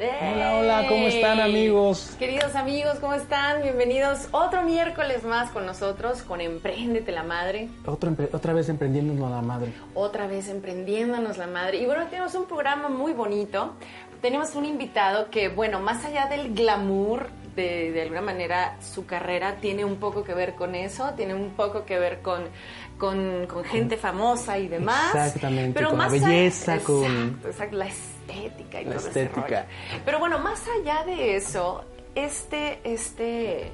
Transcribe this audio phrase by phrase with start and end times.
[0.00, 2.16] Hola, hola, ¿cómo están amigos?
[2.18, 3.60] Queridos amigos, ¿cómo están?
[3.62, 7.68] Bienvenidos otro miércoles más con nosotros, con Empréndete la Madre.
[7.84, 9.74] Otro otra vez emprendiéndonos la madre.
[9.92, 11.82] Otra vez emprendiéndonos la madre.
[11.82, 13.74] Y bueno, tenemos un programa muy bonito.
[14.22, 19.56] Tenemos un invitado que, bueno, más allá del glamour, de, de alguna manera su carrera
[19.56, 22.44] tiene un poco que ver con eso, tiene un poco que ver con
[22.96, 25.14] con, con, gente famosa y demás.
[25.14, 27.86] Exactamente, pero con más la belleza, con exacto, la
[28.30, 29.60] estética y la todo estética.
[29.60, 31.84] Ese Pero bueno, más allá de eso,
[32.14, 33.72] este, este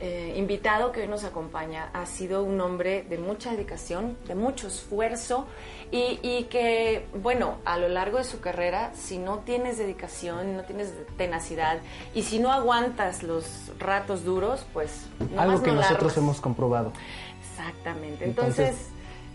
[0.00, 4.66] eh, invitado que hoy nos acompaña ha sido un hombre de mucha dedicación, de mucho
[4.66, 5.46] esfuerzo
[5.90, 10.64] y, y, que, bueno, a lo largo de su carrera, si no tienes dedicación, no
[10.64, 11.78] tienes tenacidad
[12.14, 15.06] y si no aguantas los ratos duros, pues...
[15.38, 16.92] Algo que no nosotros hemos comprobado.
[17.40, 18.24] Exactamente.
[18.24, 18.93] Entonces, Entonces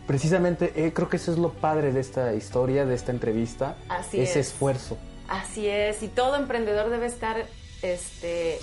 [0.09, 4.19] precisamente eh, creo que eso es lo padre de esta historia, de esta entrevista, así
[4.19, 4.47] ese es.
[4.47, 4.97] esfuerzo.
[5.27, 7.45] Así es, y todo emprendedor debe estar
[7.83, 8.57] este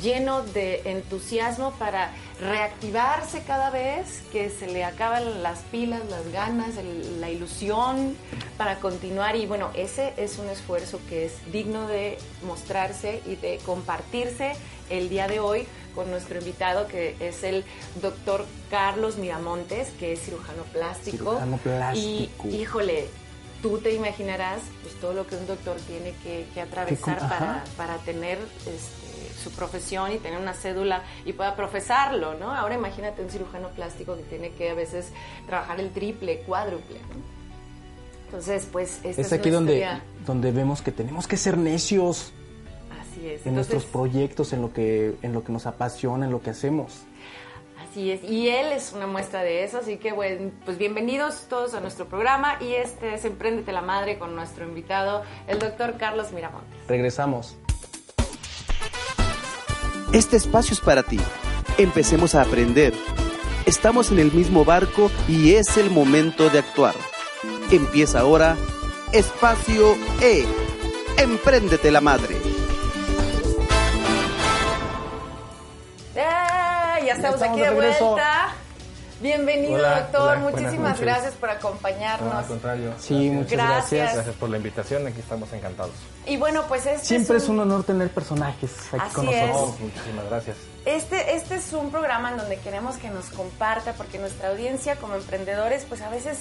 [0.00, 6.76] lleno de entusiasmo para reactivarse cada vez que se le acaban las pilas, las ganas,
[6.76, 8.16] el, la ilusión
[8.56, 9.36] para continuar.
[9.36, 14.52] Y bueno, ese es un esfuerzo que es digno de mostrarse y de compartirse
[14.90, 17.64] el día de hoy con nuestro invitado que es el
[18.00, 21.18] doctor Carlos Miramontes, que es cirujano plástico.
[21.18, 22.48] Cirujano plástico.
[22.48, 23.08] Y híjole,
[23.62, 27.96] tú te imaginarás pues todo lo que un doctor tiene que, que atravesar para, para,
[27.98, 29.01] tener este,
[29.32, 32.52] su profesión y tener una cédula y pueda profesarlo, ¿no?
[32.54, 35.12] Ahora imagínate un cirujano plástico que tiene que a veces
[35.46, 37.42] trabajar el triple, cuádruple, ¿no?
[38.26, 39.86] Entonces, pues esta es, es aquí donde,
[40.24, 42.32] donde vemos que tenemos que ser necios
[42.98, 43.42] Así es.
[43.42, 46.48] en Entonces, nuestros proyectos, en lo que en lo que nos apasiona, en lo que
[46.48, 47.02] hacemos.
[47.92, 51.74] Así es, y él es una muestra de eso, así que bueno, pues bienvenidos todos
[51.74, 56.32] a nuestro programa y este es Emprendete la Madre con nuestro invitado, el doctor Carlos
[56.32, 56.78] Miramontes.
[56.88, 57.54] Regresamos.
[60.12, 61.18] Este espacio es para ti.
[61.78, 62.92] Empecemos a aprender.
[63.64, 66.94] Estamos en el mismo barco y es el momento de actuar.
[67.70, 68.56] Empieza ahora
[69.12, 70.46] Espacio E.
[71.16, 72.36] Empréndete la madre.
[76.14, 77.04] ¡Eh!
[77.06, 78.54] Ya estamos, estamos aquí de, vuelta.
[79.22, 80.36] Bienvenido, Hola, doctor.
[80.38, 82.34] hola, Muchísimas gracias por No, acompañarnos.
[82.34, 82.92] al contrario.
[82.98, 83.90] Sí, muchas Gracias.
[83.90, 84.14] gracias.
[84.14, 85.92] Gracias por la invitación, aquí estamos encantados.
[86.26, 89.46] y bueno, pues este Siempre es es un honor tener personajes aquí Así con es.
[89.48, 89.78] nosotros.
[89.80, 90.56] No, muchísimas gracias.
[90.84, 95.14] Este, este es un programa en donde queremos que nos comparta, porque nuestra audiencia como
[95.14, 96.38] emprendedores, pues a veces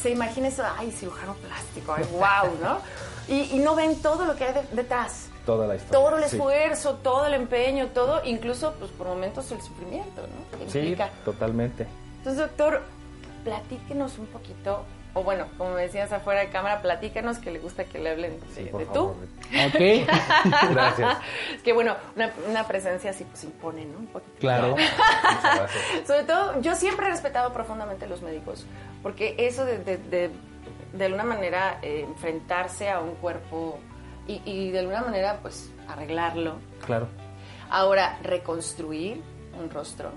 [0.00, 2.78] se imagina eso, ay, cirujano plástico, ay, wow, ¿no?
[3.26, 5.26] Y, y no ven todo lo que hay de- detrás.
[5.44, 5.98] Toda la historia.
[5.98, 6.36] Todo el Sí.
[6.36, 10.58] esfuerzo, todo el empeño, todo, incluso pues por momentos el sufrimiento, ¿no?
[10.58, 11.10] Que Sí, implica.
[11.24, 11.88] totalmente.
[12.20, 12.82] Entonces, doctor,
[13.44, 17.84] platíquenos un poquito, o bueno, como me decías afuera de cámara, platícanos que le gusta
[17.84, 19.14] que le hablen de, Sí, por de favor.
[19.14, 19.56] tú.
[19.66, 21.18] Ok, Gracias.
[21.56, 23.98] Es que bueno, una, una presencia así pues impone, ¿no?
[23.98, 24.36] Un poquito.
[24.38, 24.76] claro.
[26.06, 28.66] Sobre todo, yo siempre he respetado profundamente a los médicos,
[29.02, 30.30] porque eso de, de, de,
[30.92, 33.78] de alguna manera eh, enfrentarse a un cuerpo
[34.28, 36.56] y, y de alguna manera pues arreglarlo.
[36.84, 37.08] Claro.
[37.70, 39.22] Ahora, reconstruir
[39.58, 40.10] un rostro,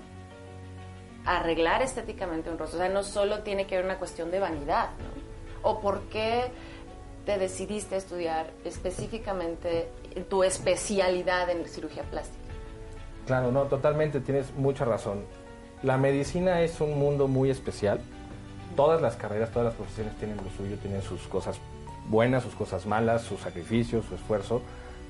[1.24, 4.90] arreglar estéticamente un rostro, o sea, no solo tiene que ver una cuestión de vanidad,
[4.90, 5.68] ¿no?
[5.68, 6.50] O por qué
[7.24, 9.88] te decidiste a estudiar específicamente
[10.28, 12.44] tu especialidad en cirugía plástica.
[13.26, 15.24] Claro, no, totalmente, tienes mucha razón.
[15.82, 18.00] La medicina es un mundo muy especial.
[18.76, 21.58] Todas las carreras, todas las profesiones tienen lo suyo, tienen sus cosas
[22.08, 24.60] buenas, sus cosas malas, sus sacrificios, su esfuerzo.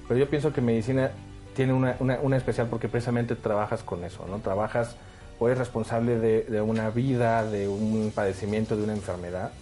[0.06, 1.10] Pero yo pienso que medicina
[1.56, 4.38] tiene una, una, una especial porque precisamente trabajas con eso, ¿no?
[4.38, 4.96] Trabajas
[5.38, 9.52] o eres responsable de, de una vida, de un padecimiento, de una enfermedad.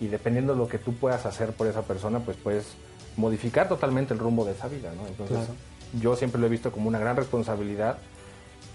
[0.00, 2.66] Y dependiendo de lo que tú puedas hacer por esa persona, pues puedes
[3.16, 5.06] modificar totalmente el rumbo de esa vida, ¿no?
[5.06, 5.54] Entonces, Claro.
[6.00, 7.98] yo siempre lo he visto como una gran responsabilidad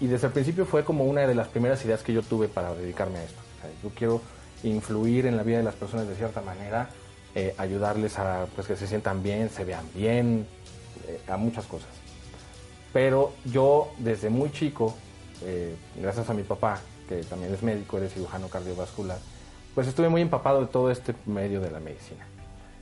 [0.00, 2.74] y desde el principio fue como una de las primeras ideas que yo tuve para
[2.74, 3.40] dedicarme a esto.
[3.58, 4.20] O sea, yo quiero
[4.64, 6.88] influir en la vida de las personas de cierta manera,
[7.36, 10.44] eh, ayudarles a pues, que se sientan bien, se vean bien,
[11.06, 11.88] eh, a muchas cosas.
[12.92, 14.94] Pero yo desde muy chico,
[15.44, 19.18] eh, gracias a mi papá, que también es médico, es cirujano cardiovascular,
[19.74, 22.26] pues estuve muy empapado de todo este medio de la medicina.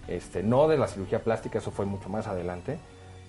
[0.08, 2.78] Este, no de la cirugía plástica, eso fue mucho más adelante,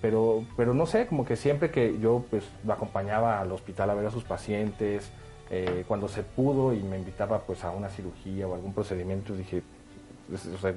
[0.00, 3.94] pero, pero no sé, como que siempre que yo pues lo acompañaba al hospital a
[3.94, 5.10] ver a sus pacientes,
[5.50, 9.62] eh, cuando se pudo y me invitaba pues a una cirugía o algún procedimiento, dije,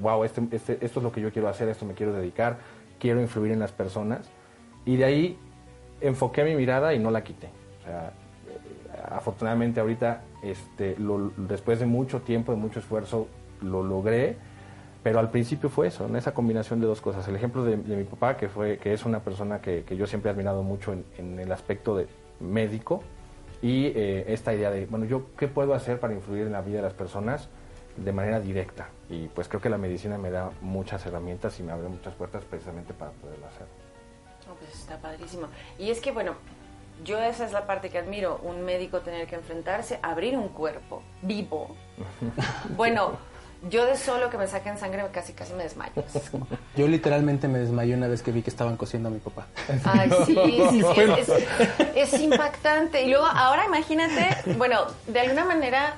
[0.02, 2.58] wow, este, este, esto es lo que yo quiero hacer, esto me quiero dedicar,
[3.00, 4.28] quiero influir en las personas.
[4.86, 5.40] Y de ahí
[6.02, 7.50] enfoqué mi mirada y no la quité.
[7.82, 8.14] O sea,
[9.12, 10.96] afortunadamente ahorita, este,
[11.38, 13.28] después de mucho tiempo, de mucho esfuerzo,
[13.62, 14.38] lo logré.
[15.04, 17.28] Pero al principio fue eso, en esa combinación de dos cosas.
[17.28, 20.34] El ejemplo de, mi papá, que, fue, que es una persona que, yo siempre he
[20.34, 22.08] admirado mucho en, el aspecto de
[22.40, 23.04] médico,
[23.62, 26.78] y eh, esta idea de, bueno, yo qué puedo hacer para influir en la vida
[26.78, 27.50] de las personas
[27.98, 28.90] de manera directa.
[29.10, 32.44] Y pues creo que la medicina me da muchas herramientas y me abre muchas puertas
[32.44, 33.68] precisamente para poderlo hacer.
[34.60, 35.48] pues está padrísimo.
[35.78, 36.34] Y es que, bueno,
[37.04, 41.04] yo esa es la parte que admiro, un médico tener que enfrentarse, abrir un cuerpo
[41.22, 41.76] vivo.
[42.76, 43.18] bueno,
[43.70, 46.04] yo de solo que me saquen sangre casi casi me desmayo.
[46.76, 49.48] Yo literalmente me desmayé una vez que vi que estaban cociendo a mi papá.
[49.86, 51.02] Ay, sí, sí, sí
[51.96, 53.02] es, es, impactante.
[53.04, 55.96] Y luego, ahora imagínate, bueno, de alguna manera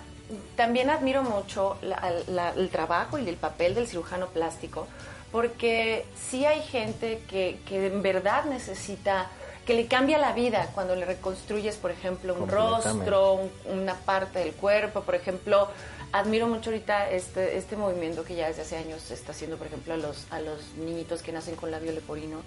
[0.55, 4.87] también admiro mucho el trabajo y el papel del cirujano plástico,
[5.31, 9.27] porque sí hay gente que, que en verdad necesita
[9.67, 14.53] que le cambia la vida cuando le reconstruyes, por ejemplo, un rostro, una parte del
[14.53, 15.67] cuerpo, por ejemplo,
[16.13, 19.67] admiro mucho ahorita este, este movimiento que ya desde hace años se está haciendo, por
[19.67, 22.37] ejemplo, a los, a los niñitos que nacen con labio leporino,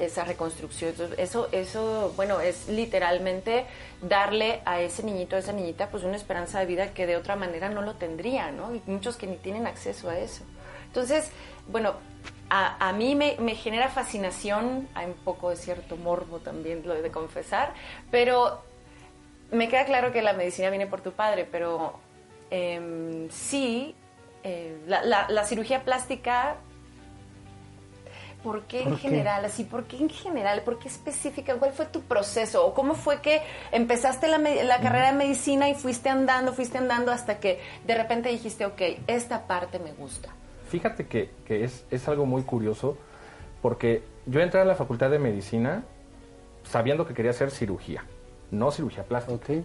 [0.00, 0.92] esa reconstrucción.
[1.18, 3.66] eso, eso, bueno, es literalmente
[4.02, 7.36] darle a ese niñito, a esa niñita, pues una esperanza de vida que de otra
[7.36, 8.74] manera no lo tendría, ¿no?
[8.74, 10.42] Y muchos que ni tienen acceso a eso.
[10.88, 11.30] Entonces,
[11.68, 11.94] bueno,
[12.50, 16.94] a, a, mí me, me, genera fascinación, hay un poco de cierto morbo también, lo
[16.94, 17.74] de confesar,
[18.10, 18.62] pero
[19.50, 21.94] me queda claro que la medicina viene por tu padre, pero
[22.50, 23.94] eh, sí,
[24.44, 26.56] eh, la, la, cirugía plástica,
[28.42, 29.44] ¿por qué en general?
[29.44, 30.62] Así, ¿por qué en general?
[30.62, 31.56] ¿Por qué específica?
[31.56, 32.64] ¿Cuál fue tu proceso?
[32.64, 37.10] ¿O cómo fue que empezaste la, la carrera de medicina y fuiste andando, fuiste andando
[37.10, 40.32] hasta que de repente dijiste, ok, esta parte me gusta?
[40.68, 42.96] Fíjate que, que es, es algo muy curioso
[43.62, 45.84] porque yo entré a la facultad de medicina
[46.64, 48.04] sabiendo que quería hacer cirugía,
[48.50, 49.36] no cirugía plástica.
[49.36, 49.64] Okay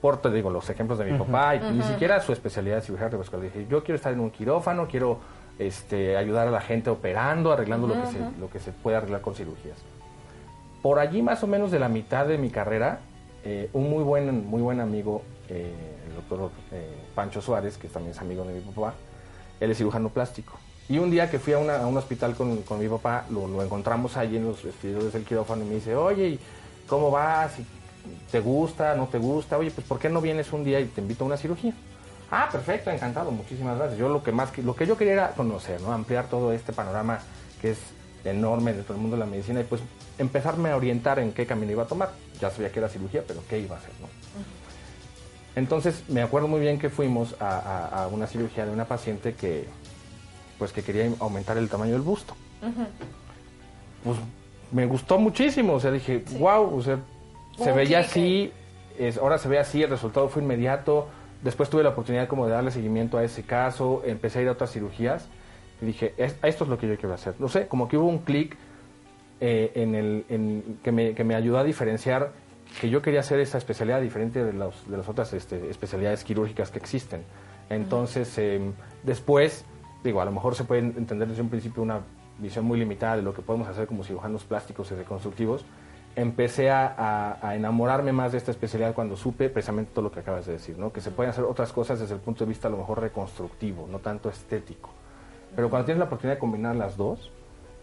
[0.00, 3.08] por, te digo, los ejemplos de mi papá, y ni siquiera su especialidad de cirugía
[3.08, 3.44] revascular.
[3.44, 5.18] Dije, yo quiero estar en un quirófano, quiero
[5.58, 9.20] este, ayudar a la gente operando, arreglando lo, que se, lo que se puede arreglar
[9.20, 9.76] con cirugías.
[10.82, 13.00] Por allí, más o menos de la mitad de mi carrera,
[13.44, 15.74] eh, un muy buen, muy buen amigo, eh,
[16.08, 18.94] el doctor eh, Pancho Suárez, que también es amigo de mi papá,
[19.60, 20.54] él es cirujano plástico.
[20.88, 24.46] Y un día que fui a, un hospital con, mi papá, lo, encontramos allí en
[24.46, 26.38] los vestidores del quirófano y me dice, oye,
[26.88, 27.52] ¿cómo vas?
[28.32, 28.96] ¿Te gusta?
[28.96, 29.56] ¿No te gusta?
[29.56, 31.74] Oye, pues ¿por qué no vienes un día y te invito a una cirugía?
[32.30, 33.98] Ah, perfecto, encantado, muchísimas gracias.
[33.98, 35.92] Yo lo que más lo que yo quería era conocer, ¿no?
[35.92, 37.20] Ampliar todo este panorama
[37.60, 37.78] que es
[38.24, 39.80] enorme dentro del mundo de la medicina y pues
[40.18, 42.10] empezarme a orientar en qué camino iba a tomar.
[42.40, 44.08] Ya sabía que era cirugía, pero qué iba a hacer, ¿no?
[45.56, 49.66] Entonces me acuerdo muy bien que fuimos a, una cirugía de una paciente que
[50.58, 52.34] pues que quería aumentar el tamaño del busto.
[54.04, 54.18] Pues
[54.72, 56.98] me gustó muchísimo, o sea, dije, wow, o sea,
[57.56, 58.52] se veía así,
[58.98, 61.08] es, ahora se ve así, el resultado fue inmediato.
[61.42, 64.52] Después tuve la oportunidad como de darle seguimiento a ese caso, empecé a ir a
[64.52, 65.28] otras cirugías
[65.80, 67.34] y dije, esto es lo que yo quiero hacer.
[67.38, 68.56] No sé, como que hubo un clic
[69.40, 72.32] eh, en el, en, que, me, que me ayudó a diferenciar
[72.80, 76.70] que yo quería hacer esa especialidad diferente de, los, de las otras este, especialidades quirúrgicas
[76.70, 77.22] que existen.
[77.68, 78.72] Entonces, em,
[79.02, 79.64] después,
[80.02, 82.00] digo, a lo mejor se puede entender desde un principio una
[82.38, 85.64] visión muy limitada de lo que podemos hacer como cirujanos plásticos y reconstructivos,
[86.16, 90.52] empecé a, enamorarme más de esta especialidad cuando supe precisamente todo lo que acabas de
[90.52, 90.92] decir, ¿no?
[90.92, 93.86] que se pueden hacer otras cosas desde el punto de vista a lo mejor reconstructivo,
[93.90, 94.90] no tanto estético.
[95.54, 97.30] Pero cuando tienes la oportunidad de combinar las dos,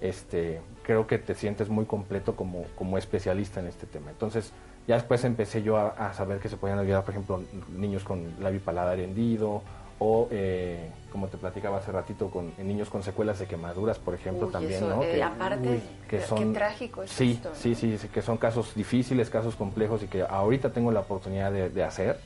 [0.01, 4.11] este, creo que te sientes muy completo como, como especialista en este tema.
[4.11, 4.51] Entonces,
[4.87, 7.43] ya después empecé yo a, saber que se podían ayudar, por ejemplo,
[7.75, 9.61] niños con labio paladar hendido
[9.99, 14.47] o eh, como te platicaba hace ratito con niños con secuelas de quemaduras por ejemplo
[14.47, 18.37] también no eh, aparte que son qué trágico es sí, sí sí sí que son
[18.37, 22.19] casos difíciles casos complejos y que ahorita tengo la oportunidad de, hacer.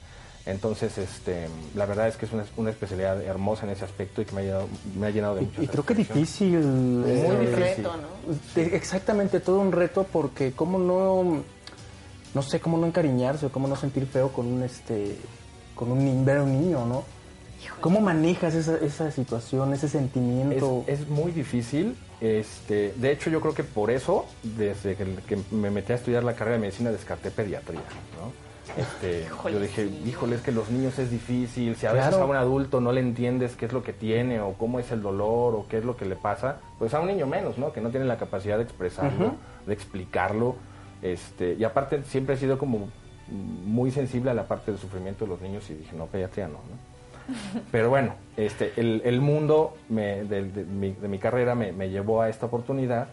[0.45, 4.35] Entonces este la verdad es que es una, especialidad hermosa en ese aspecto y que
[4.35, 4.67] me ha llenado,
[4.99, 8.61] me ha llenado de mucho y, creo que difícil muy eh, difícil reto, ¿no?
[8.61, 11.43] exactamente todo un reto porque cómo no
[12.33, 15.17] no sé cómo no encariñarse o cómo no sentir feo con un este
[15.75, 17.03] con un ver a un niño no
[17.79, 20.83] ¿Cómo manejas esa, esa situación, ese sentimiento?
[20.87, 21.95] Es, muy difícil.
[22.19, 26.33] Este, de hecho, yo creo que por eso, desde que, me metí a estudiar la
[26.33, 27.81] carrera de medicina, descarté pediatría.
[28.77, 32.25] Este, Híjole, yo dije, híjole, es que los niños es difícil, si a veces a
[32.25, 35.55] un adulto no le entiendes qué es lo que tiene o cómo es el dolor
[35.55, 37.73] o qué es lo que le pasa, pues a un niño menos, ¿no?
[37.73, 39.35] Que no tiene la capacidad de expresarlo,
[39.65, 40.55] de explicarlo.
[41.01, 42.89] Este, y aparte siempre he sido como
[43.29, 46.55] muy sensible a la parte del sufrimiento de los niños y dije, no, pediatría no,
[46.55, 47.61] ¿no?
[47.71, 51.89] Pero bueno, este, el, el mundo me- de, de mi, de mi carrera me, me
[51.89, 53.07] llevó a esta oportunidad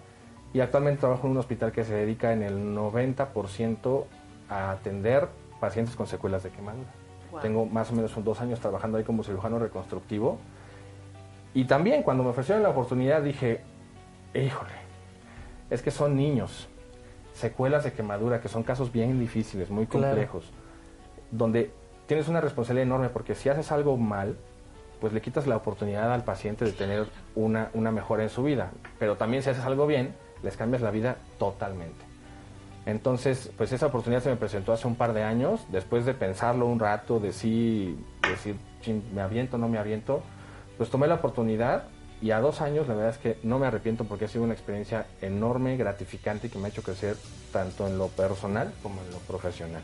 [0.52, 4.04] y actualmente trabajo en un hospital que se dedica en el 90%
[4.49, 5.28] a atender
[5.61, 6.88] pacientes con secuelas de quemadura.
[7.30, 7.40] Wow.
[7.40, 10.38] Tengo más o menos dos años trabajando ahí como cirujano reconstructivo
[11.54, 13.61] y también cuando me ofrecieron la oportunidad dije,
[14.35, 14.73] híjole,
[15.71, 16.68] es que son niños,
[17.38, 20.09] secuelas de quemadura, que son casos bien difíciles, muy Claro.
[20.09, 20.50] complejos,
[21.30, 21.71] donde
[22.07, 24.37] tienes una responsabilidad enorme porque si haces algo mal,
[25.00, 28.73] pues le quitas la oportunidad al paciente de tener una, una mejora en su vida.
[28.99, 32.04] Pero también si haces algo bien, les cambias la vida totalmente.
[32.87, 36.66] Entonces, pues esa oportunidad se me presentó hace un par de años, después de pensarlo
[36.66, 40.23] un rato, de sí, decir, "Chin, me aviento, no me aviento,
[40.78, 41.85] pues tomé la oportunidad
[42.21, 44.55] y a dos años la verdad es que no me arrepiento porque ha sido una
[44.55, 47.17] experiencia enorme, gratificante y que me ha hecho crecer
[47.53, 49.83] tanto en lo personal como en lo profesional.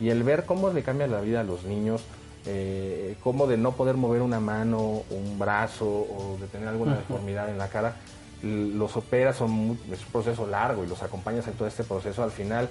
[0.00, 2.02] Y el ver cómo le cambia la vida a los niños,
[2.46, 7.48] eh, cómo de no poder mover una mano, un brazo o de tener alguna deformidad
[7.50, 7.96] en la cara,
[8.42, 12.22] los operas, son es un proceso largo y los acompañas en todo este proceso.
[12.22, 12.68] Al final,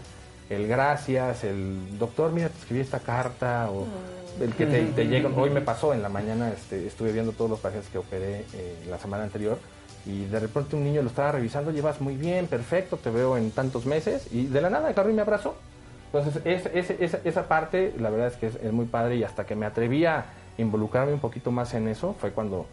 [0.49, 3.85] el gracias, el doctor, mira, te escribí esta carta, o
[4.39, 5.29] el que te, te llega.
[5.35, 8.85] Hoy me pasó en la mañana, este, estuve viendo todos los pacientes que operé eh,
[8.89, 9.57] la semana anterior
[10.05, 13.51] y de repente un niño lo estaba revisando, llevas muy bien, perfecto, te veo en
[13.51, 15.55] tantos meses y de la nada, claro, y me abrazó.
[16.13, 19.23] Entonces, es- es- esa, esa parte, la verdad es que es, es muy padre y
[19.23, 20.25] hasta que me atreví a
[20.57, 22.65] involucrarme un poquito más en eso, fue cuando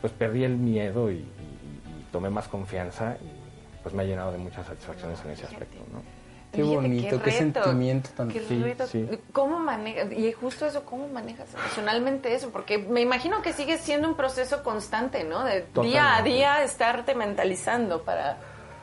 [0.00, 4.32] pues perdí el miedo y, y- y tomé más confianza y pues me ha llenado
[4.32, 6.00] de muchas satisfacciones en ese aspecto, ¿no?
[6.54, 8.86] Qué Fíjate, bonito, qué reto, sentimiento tan- qué Sí, reto.
[8.86, 9.08] sí.
[9.32, 10.12] ¿Cómo manejas?
[10.12, 12.50] Y justo eso, ¿cómo manejas emocionalmente eso?
[12.50, 15.44] Porque me imagino que sigue siendo un proceso constante, ¿no?
[15.44, 18.38] De día a día estarte mentalizando para,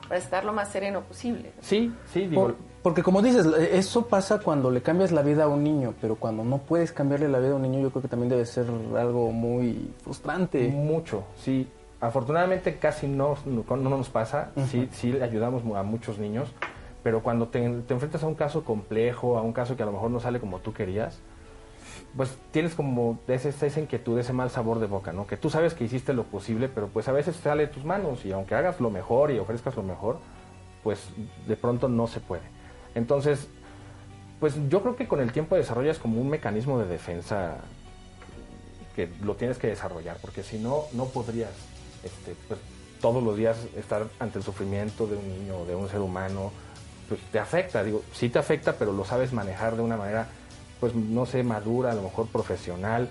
[0.08, 1.52] para estar lo más sereno posible.
[1.62, 5.48] Sí, sí, digo, Por- porque como dices, eso pasa cuando le cambias la vida a
[5.48, 8.08] un niño, pero cuando no puedes cambiarle la vida a un niño, yo creo que
[8.08, 8.66] también debe ser
[8.98, 10.68] algo muy frustrante.
[10.68, 11.68] Mucho, sí.
[12.00, 16.50] Afortunadamente casi no, no, no nos pasa, sí, sí le ayudamos a muchos niños,
[17.04, 20.12] pero cuando te, enfrentas a un caso complejo, a un caso que a lo mejor
[20.12, 21.20] no sale como tú querías,
[22.16, 25.26] pues tienes como ese- esa inquietud, ese mal sabor de boca, ¿no?
[25.28, 28.26] Que tú sabes que hiciste lo posible, pero pues a veces sale de tus manos
[28.26, 30.20] y aunque hagas lo mejor y ofrezcas lo mejor,
[30.84, 31.00] pues
[31.48, 32.44] de pronto no se puede.
[32.96, 33.48] Entonces,
[34.40, 37.58] pues yo creo que con el tiempo desarrollas como un mecanismo de defensa
[38.96, 41.52] que lo tienes que desarrollar, porque si no, no podrías
[42.04, 42.60] este, pues,
[43.00, 46.52] todos los días estar ante el sufrimiento de un niño o de un ser humano,
[47.12, 50.30] pues te afecta, digo, sí te afecta, pero lo sabes manejar de una manera,
[50.80, 53.10] pues no sé, madura, a lo mejor profesional,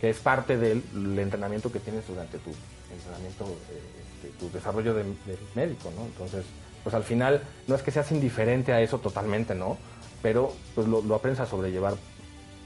[0.00, 2.50] que es parte del el entrenamiento que tienes durante tu
[2.94, 3.82] entrenamiento, eh,
[4.14, 6.04] este, tu desarrollo de, de médico, ¿no?
[6.04, 6.44] Entonces,
[6.84, 9.78] pues al final no es que seas indiferente a eso totalmente, ¿no?
[10.22, 11.94] Pero pues lo, lo aprendes a sobrellevar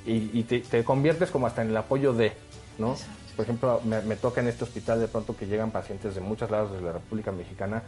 [0.04, 2.34] y, y te, te conviertes como hasta en el apoyo de,
[2.76, 2.94] ¿no?
[3.36, 6.50] Por ejemplo, me, me toca en este hospital de pronto que llegan pacientes de muchos
[6.50, 7.84] lados de la República Mexicana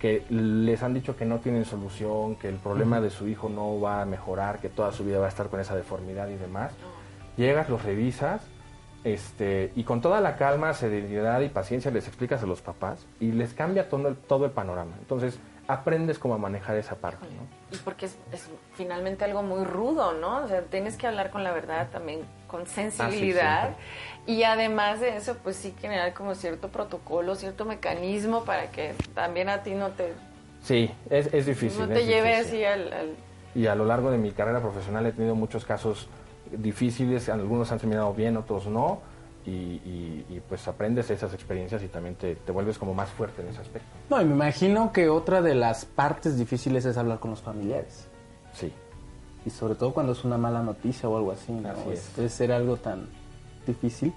[0.00, 3.78] que les han dicho que no tienen solución, que el problema de su hijo no
[3.80, 6.72] va a mejorar, que toda su vida va a estar con esa deformidad y demás.
[7.36, 8.40] Llegas, los revisas,
[9.04, 13.32] este, y con toda la calma, serenidad y paciencia les explicas a los papás y
[13.32, 14.92] les cambia todo el, todo el panorama.
[15.00, 15.38] Entonces,
[15.72, 17.76] aprendes cómo manejar esa parte, ¿no?
[17.76, 20.44] Y porque es, es finalmente algo muy rudo, ¿no?
[20.44, 23.70] O sea, tienes que hablar con la verdad también, con sensibilidad.
[24.26, 29.48] y además de eso, pues sí generar como cierto protocolo, cierto mecanismo para que también
[29.48, 30.12] a ti no te,
[30.62, 31.88] Sí, es, es difícil.
[31.88, 32.46] no te lleve difícil.
[32.56, 32.92] así al...
[32.92, 33.16] al-
[33.54, 36.08] Y a lo largo de mi carrera profesional he tenido muchos casos
[36.50, 39.00] difíciles, algunos han terminado bien, otros no,
[39.46, 43.40] y, y- y, pues aprendes esas experiencias y también te, te vuelves como más fuerte
[43.42, 43.88] en ese aspecto.
[44.10, 48.06] No, y me imagino que otra de las partes difíciles es hablar con los familiares.
[48.52, 48.72] Sí,
[49.46, 51.70] Y sobre todo cuando es una mala noticia o algo así, ¿no?
[51.70, 52.14] Así es.
[52.16, 53.08] Debe ser algo tan
[53.66, 54.12] difícil.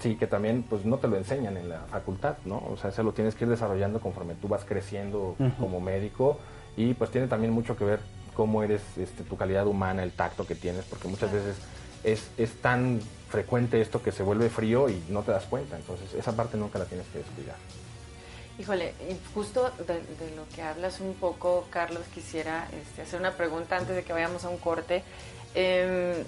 [0.00, 2.58] sí, que también pues no te lo enseñan en la facultad, ¿no?
[2.70, 6.38] O sea, eso lo tienes que ir desarrollando conforme tú vas creciendo como médico
[6.76, 8.00] y pues tiene también mucho que ver
[8.34, 11.56] cómo eres, este, tu calidad humana, el tacto que tienes, porque muchas veces
[12.02, 12.98] es, es tan
[13.34, 16.78] frecuente esto que se vuelve frío y no te das cuenta, entonces esa parte nunca
[16.78, 17.56] la tienes que descuidar.
[18.60, 23.32] Híjole, y justo de, de lo que hablas un poco, Carlos, quisiera este, hacer una
[23.32, 25.02] pregunta antes de que vayamos a un corte.
[25.56, 26.22] Em,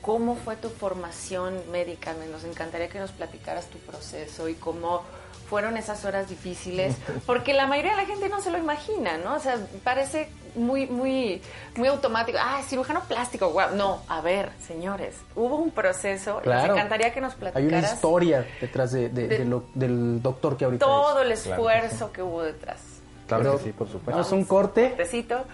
[0.00, 2.14] ¿Cómo fue tu formación médica?
[2.30, 5.02] Nos encantaría que nos platicaras tu proceso y cómo
[5.50, 6.94] fueron esas horas difíciles,
[7.26, 9.34] porque la mayoría de la gente no se lo imagina, ¿no?
[9.34, 11.40] O sea, parece muy, muy,
[11.76, 12.38] muy automático.
[12.40, 13.74] Ah, cirujano plástico, wow.
[13.74, 16.40] No, a ver, señores, hubo un proceso.
[16.44, 17.72] Nos encantaría que nos platicaras.
[17.72, 22.80] Hay una historia detrás de, del doctor que ahorita Todo el esfuerzo que hubo detrás.
[23.26, 24.12] Claro que sí, por supuesto.
[24.12, 24.94] Vamos un corte.
[24.96, 25.44] Besito.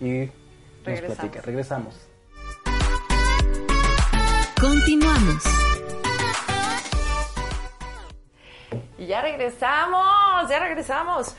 [0.00, 0.30] Y
[0.86, 1.40] nos platica.
[1.42, 2.00] Regresamos.
[4.60, 5.42] Continuamos.
[8.98, 11.34] Y ya regresamos, ya regresamos.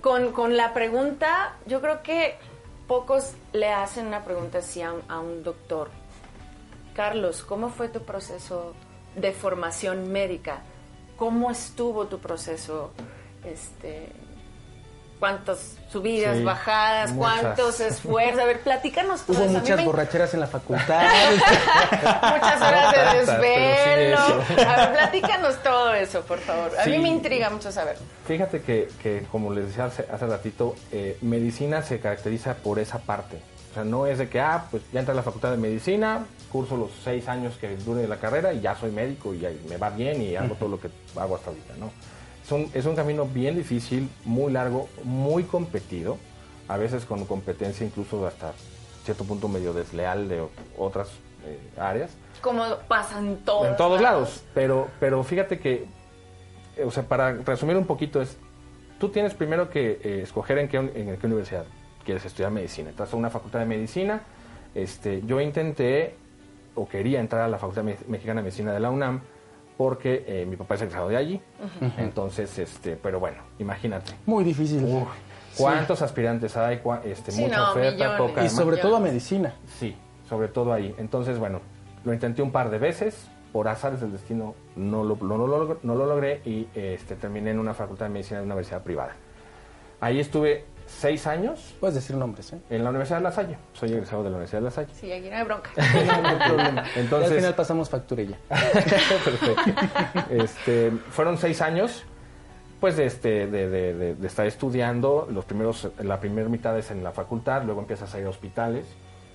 [0.00, 2.36] Con, con, la pregunta, yo creo que
[2.86, 5.90] pocos le hacen una pregunta así a, a un doctor.
[6.94, 8.74] Carlos, ¿cómo fue tu proceso
[9.16, 10.62] de formación médica?
[11.16, 12.90] ¿Cómo estuvo tu proceso
[13.44, 14.08] este,
[15.18, 18.40] cuántas subidas, bajadas, cuántos esfuerzos.
[18.40, 21.04] A ver, platícanos todo Hubo muchas borracheras en la facultad.
[22.22, 24.18] muchas horas de desvelo.
[24.18, 26.72] A ver, platícanos todo eso, por favor.
[26.78, 27.96] A mí me intriga mucho saber.
[28.26, 32.98] Fíjate que, que como les decía hace, hace ratito, eh, medicina se caracteriza por esa
[32.98, 33.40] parte.
[33.70, 36.24] O sea, no es de que, ah, pues ya entré a la facultad de medicina,
[36.52, 39.76] curso los seis años que dure la carrera y ya soy médico y ya me
[39.76, 41.90] va bien y hago todo lo que hago hasta ahorita, ¿no?
[42.74, 46.18] Es un camino bien difícil, muy largo, muy competido,
[46.68, 48.52] a veces con competencia incluso hasta
[49.04, 50.46] cierto punto medio desleal de
[50.78, 51.08] otras
[51.46, 52.10] eh, áreas.
[52.40, 55.86] Como pasa en todos En todos lados, pero, pero fíjate que,
[56.84, 58.36] o sea, para resumir un poquito es,
[58.98, 61.64] tú tienes primero que eh, escoger en qué, en qué universidad
[62.04, 62.90] quieres estudiar medicina.
[62.90, 64.22] Estás en una facultad de medicina,
[64.74, 66.16] este, yo intenté
[66.74, 69.20] o quería entrar a la Facultad Mexicana de Medicina de la UNAM,
[69.76, 71.40] porque eh, mi papá es egresado de allí.
[71.98, 74.12] Entonces, este, pero bueno, imagínate.
[74.26, 74.86] Muy difícil.
[75.56, 76.80] ¿Cuántos aspirantes hay?
[77.04, 79.54] Este, mucha oferta, Y sobre todo a medicina.
[79.78, 79.96] Sí,
[80.28, 80.94] sobre todo ahí.
[80.98, 81.60] Entonces, bueno,
[82.04, 83.28] lo intenté un par de veces.
[83.52, 87.60] Por azares del destino no lo, no, lo, no lo logré y este, terminé en
[87.60, 89.14] una facultad de medicina de una universidad privada.
[90.00, 91.74] Ahí estuve seis años.
[91.80, 92.58] Puedes decir nombres, ¿eh?
[92.70, 93.58] En la Universidad de La Salle.
[93.72, 94.92] Soy egresado de la Universidad de La Salle.
[94.98, 95.70] Sí, aquí no hay bronca.
[95.76, 96.84] no, hay problema.
[96.96, 98.36] Entonces, al final pasamos facturilla.
[98.48, 99.72] Perfecto.
[100.30, 102.04] Este, fueron seis años,
[102.80, 105.28] pues, de, este, de, de, de, estar estudiando.
[105.30, 108.86] Los primeros, la primera mitad es en la facultad, luego empiezas a ir a hospitales.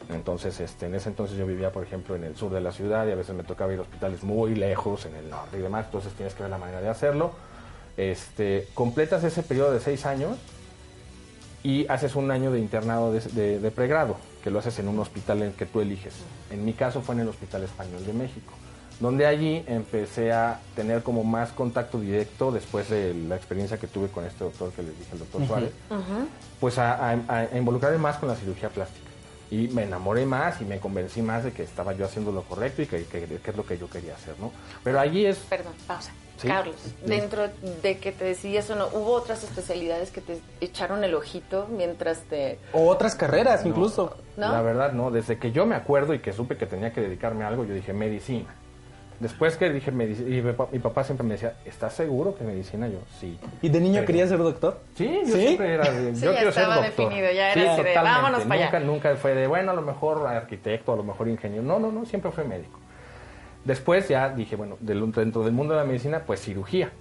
[0.10, 3.06] Entonces, este, en ese entonces yo vivía, por ejemplo, en el sur de la ciudad
[3.06, 5.86] y a veces me tocaba ir a hospitales muy lejos, en el norte y demás.
[5.86, 7.32] Entonces tienes que ver la manera de hacerlo.
[7.96, 10.38] Este, completas ese periodo de seis años
[11.64, 15.54] y haces un año de internado de, pregrado, que lo haces en un hospital en
[15.54, 16.14] que tú eliges.
[16.52, 18.54] En mi caso fue en el Hospital Español de México,
[19.00, 24.08] donde allí empecé a tener como más contacto directo después de la experiencia que tuve
[24.08, 25.72] con este doctor que les dije, el doctor Suárez,
[26.60, 29.08] pues a, involucrarme más con la cirugía plástica.
[29.52, 32.84] Y me enamoré más y me convencí más de que estaba yo haciendo lo correcto
[32.84, 34.52] y que, que, que es lo que yo quería hacer, ¿no?
[34.84, 35.38] Pero allí es...
[35.38, 36.12] Perdón, pausa.
[36.48, 36.76] Carlos,
[37.06, 37.50] dentro
[37.82, 42.20] de que te decidías o no, ¿hubo otras especialidades que te echaron el ojito mientras
[42.24, 42.60] te...
[42.74, 44.16] O otras carreras incluso.
[44.38, 45.12] La verdad, no.
[45.12, 47.74] Desde que yo me acuerdo y que supe que tenía que dedicarme a algo, yo
[47.74, 48.56] dije medicina.
[49.20, 52.88] Después que dije medicina, y mi papá siempre me decía, ¿estás seguro que medicina?
[52.88, 53.38] Yo, sí.
[53.62, 54.80] ¿Y de niño querías ser doctor?
[54.96, 56.86] Sí, yo siempre era de, yo quiero ser doctor.
[56.86, 58.86] definido, ya era de, vámonos para nunca, allá.
[58.86, 61.64] Nunca fue de, bueno, a lo mejor arquitecto, a lo mejor ingeniero.
[61.64, 62.80] No, no, no, siempre fue médico.
[63.66, 66.92] Después ya dije, bueno, dentro del mundo de la medicina, pues cirugía.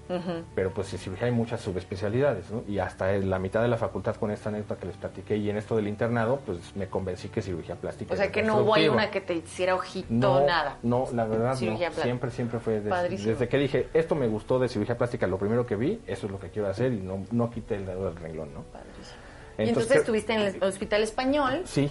[0.54, 2.64] Pero pues en cirugía hay muchas subespecialidades, ¿no?
[2.66, 5.56] Y hasta la mitad de la facultad con esta anécdota que les platiqué y en
[5.56, 8.12] esto del internado, pues me convencí que cirugía plástica.
[8.12, 10.78] O sea, que no hubo una que te hiciera ojito, no, nada.
[10.82, 11.78] No, la verdad no.
[11.90, 15.76] Siempre, siempre fue desde, que dije, esto me gustó de cirugía plástica, lo primero que
[15.76, 18.52] vi, eso es lo que quiero hacer y no, no quité el dedo del renglón,
[18.52, 18.62] ¿no?
[18.62, 19.16] Padrísimo.
[19.58, 21.62] Entonces, y entonces estuviste en el hospital español.
[21.64, 21.90] Sí.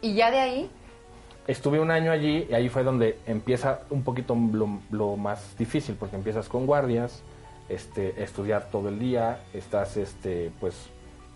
[0.00, 0.70] Y ya de ahí
[1.46, 4.36] estuve un año allí y ahí fue donde empieza un poquito
[4.90, 7.22] lo, más difícil, porque empiezas con guardias,
[7.68, 10.74] este, estudiar todo el día, estás este, pues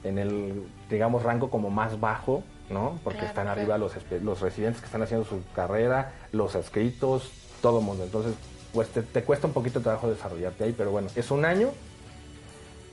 [0.05, 2.99] en el, digamos, rango como más bajo, ¿no?
[3.03, 3.93] Porque están arriba los,
[4.23, 8.05] los residentes que están haciendo su carrera, los adscritos, todo el mundo.
[8.05, 8.35] Entonces,
[8.73, 11.71] pues te, te cuesta un poquito de trabajo desarrollarte ahí, pero bueno, es un año,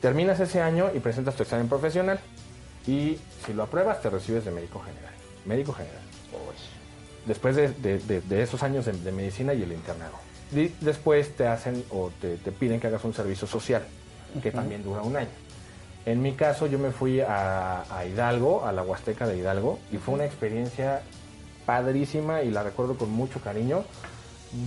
[0.02, 2.20] terminas ese año y presentas tu examen profesional
[2.88, 5.14] y si lo apruebas te recibes de médico general.
[5.46, 6.05] Médico general
[7.26, 10.14] después de, esos años de, medicina y el internado.
[10.82, 13.84] después te hacen o te, piden que hagas un servicio social,
[14.42, 15.30] que también dura un año.
[16.06, 20.14] En mi caso yo me fui a, Hidalgo, a la Huasteca de Hidalgo, y fue
[20.14, 21.02] una experiencia
[21.66, 23.84] padrísima y la recuerdo con mucho cariño.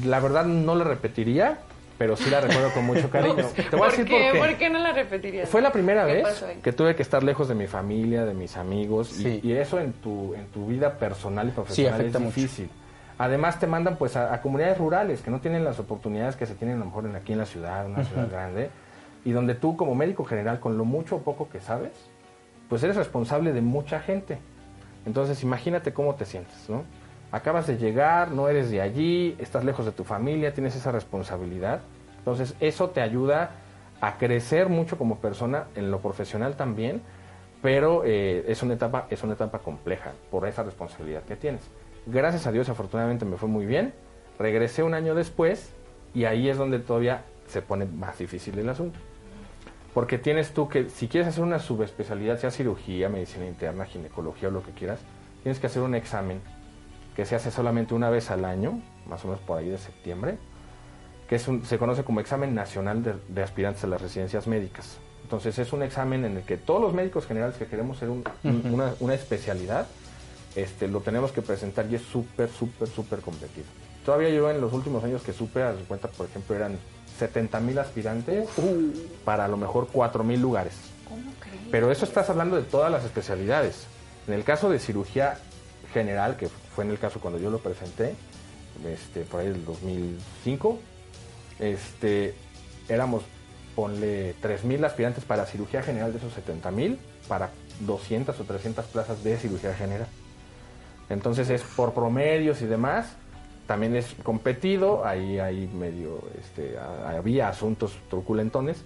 [0.04, 1.58] La verdad no la repetiría,
[1.98, 3.44] pero sí la recuerdo con mucho cariño.
[3.54, 4.38] Te voy a decir por qué.
[4.38, 5.48] ¿Por qué no la repetirías?
[5.48, 9.18] Fue la primera vez que tuve que estar lejos de mi familia, de mis amigos,
[9.20, 12.70] y, eso en tu, en tu vida personal y profesional es difícil.
[13.18, 16.54] Además te mandan pues a, a comunidades rurales que no tienen las oportunidades que se
[16.54, 18.70] tienen a lo mejor en- aquí en la ciudad, una ciudad grande,
[19.24, 21.90] y donde tú como médico general, con lo mucho o poco que sabes,
[22.68, 24.38] pues eres responsable de mucha gente.
[25.04, 26.84] Entonces imagínate cómo te sientes, ¿no?
[27.30, 31.80] Acabas de llegar, no eres de allí, estás lejos de tu familia, tienes esa responsabilidad.
[32.18, 33.50] Entonces eso te ayuda
[34.00, 37.02] a crecer mucho como persona, en lo profesional también,
[37.60, 41.62] pero eh, es, una etapa, es una etapa compleja por esa responsabilidad que tienes.
[42.06, 43.92] Gracias a Dios, afortunadamente me fue muy bien.
[44.38, 45.74] Regresé un año después
[46.14, 48.98] y ahí es donde todavía se pone más difícil el asunto.
[49.92, 54.52] Porque tienes tú que, si quieres hacer una subespecialidad, sea cirugía, medicina interna, ginecología o
[54.52, 55.00] lo que quieras,
[55.42, 56.40] tienes que hacer un examen
[57.18, 60.38] que se hace solamente una vez al año, más o menos por ahí de septiembre,
[61.28, 64.98] que es un- se conoce como examen nacional de, de aspirantes a las residencias médicas.
[65.24, 68.70] Entonces es un examen en el que todos los médicos generales que queremos un- un-
[68.72, 69.88] una, una especialidad,
[70.54, 73.66] este, lo tenemos que presentar y es súper, súper, súper competido.
[74.04, 76.78] Todavía yo en los últimos años que supe, a cuenta, por ejemplo, eran
[77.18, 78.48] 70 mil aspirantes
[79.24, 80.74] para a lo mejor 4 mil lugares.
[81.72, 83.88] Pero eso estás hablando de todas las especialidades.
[84.28, 85.36] En el caso de cirugía
[85.92, 86.48] general, que
[86.78, 88.14] fue en el caso cuando yo lo presenté,
[88.86, 90.78] este, por ahí del 2005,
[91.58, 92.36] este,
[92.88, 93.24] éramos,
[93.74, 99.36] ponle 3.000 aspirantes para cirugía general de esos 70.000, para 200 o 300 plazas de
[99.38, 100.06] cirugía general.
[101.10, 103.08] Entonces es por promedios y demás.
[103.66, 108.84] También es competido, ahí hay medio, este, había asuntos truculentones.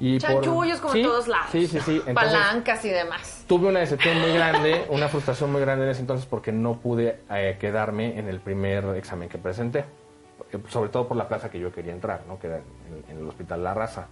[0.00, 1.46] Y por- Chanchullos como Sí, en todos lados.
[1.52, 2.02] Sí, sí, sí.
[2.06, 3.44] Entonces, Palancas y demás.
[3.46, 7.20] tuve una decepción muy grande, una frustración muy grande en ese entonces porque no pude
[7.30, 9.84] eh, quedarme en el primer examen que presenté.
[10.52, 12.38] Eh, Sobre todo por la plaza que yo quería entrar, ¿no?
[12.38, 14.06] que era en, en el Hospital La Raza.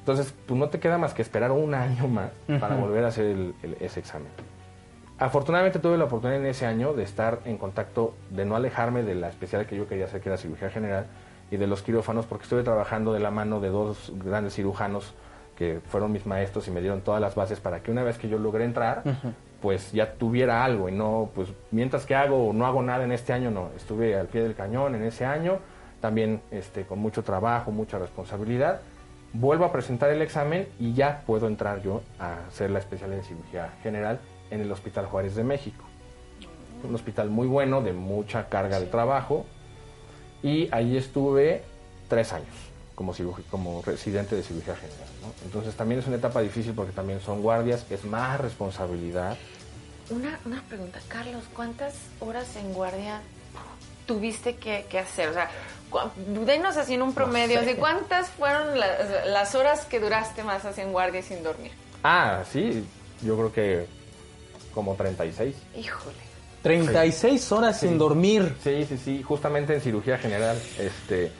[0.00, 3.26] Entonces, pues no te queda más que esperar un año más para volver a hacer
[3.26, 4.28] el- el- ese examen.
[5.18, 9.14] Afortunadamente tuve la oportunidad en ese año de estar en contacto, de no alejarme de
[9.16, 11.06] la especialidad que yo quería hacer, que era cirugía general,
[11.50, 15.14] y de los quirófanos, porque estuve trabajando de la mano de dos grandes cirujanos
[15.56, 18.28] que fueron mis maestros y me dieron todas las bases para que una vez que
[18.28, 19.02] yo logré entrar,
[19.60, 23.10] pues ya tuviera algo y no, pues mientras que hago o no hago nada en
[23.10, 25.58] este año, no, estuve al pie del cañón en ese año,
[26.00, 28.80] también este, con mucho trabajo, mucha responsabilidad.
[29.32, 33.24] Vuelvo a presentar el examen y ya puedo entrar yo a hacer la especialidad de
[33.24, 35.84] cirugía general en el Hospital Juárez de México.
[36.84, 39.44] Un hospital muy bueno, de mucha carga de trabajo.
[40.42, 41.62] Y ahí estuve
[42.08, 42.54] tres años
[42.94, 43.14] como,
[43.50, 45.08] como residente de cirugía general.
[45.22, 45.32] ¿no?
[45.44, 49.36] Entonces también es una etapa difícil porque también son guardias, es más responsabilidad.
[50.10, 53.20] Una, una pregunta, Carlos, ¿cuántas horas en guardia
[54.06, 55.28] tuviste que, que hacer?
[55.28, 55.50] O sea,
[56.44, 57.70] denos así en un promedio, sé.
[57.70, 61.72] así, ¿cuántas fueron las, las horas que duraste más así en guardia y sin dormir?
[62.02, 62.84] Ah, sí,
[63.22, 63.86] yo creo que
[64.74, 65.54] como 36.
[65.76, 66.27] Híjole.
[66.62, 68.56] 36 horas sin dormir.
[68.62, 71.30] Sí, sí, sí, justamente en cirugía general, este,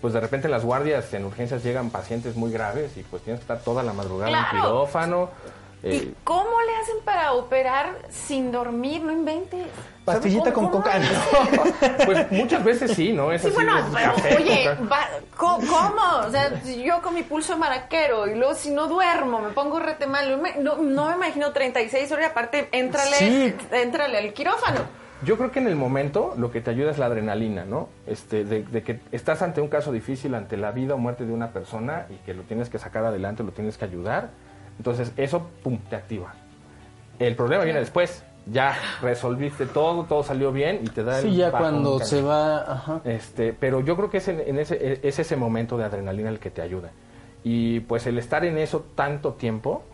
[0.00, 3.40] pues de repente en las guardias en urgencias llegan pacientes muy graves y pues tienes
[3.40, 5.30] que estar toda la madrugada en quirófano.
[5.82, 9.02] Eh, ¿Y cómo le hacen para operar sin dormir?
[9.02, 9.66] No inventes.
[10.04, 10.94] Pastillita con coca.
[12.04, 13.30] pues muchas veces sí, ¿no?
[13.30, 16.26] Es Sí, así, bueno, es pero café, oye, va- co- ¿cómo?
[16.26, 20.06] O sea, yo con mi pulso maraquero y luego si no duermo, me pongo rete
[20.06, 20.28] mal.
[20.30, 23.54] No, me- no, no me imagino 36 horas y aparte, éntrale, Sí.
[23.70, 24.80] éntrale al quirófano.
[25.24, 27.88] Yo creo que en el momento lo que te ayuda es la adrenalina, ¿no?
[28.08, 31.32] Este, de, de que estás ante un caso difícil, ante la vida o muerte de
[31.32, 34.30] una persona y que lo tienes que sacar adelante, lo tienes que ayudar.
[34.78, 36.34] Entonces eso, pum, te activa.
[37.18, 38.24] El problema viene después.
[38.46, 42.62] Ya resolviste todo, todo salió bien y te da el Sí, ya cuando se va.
[42.72, 43.00] Ajá.
[43.04, 46.40] Este, pero yo creo que es, en, en ese, es ese momento de adrenalina el
[46.40, 46.90] que te ayuda.
[47.44, 49.84] Y pues el estar en eso tanto tiempo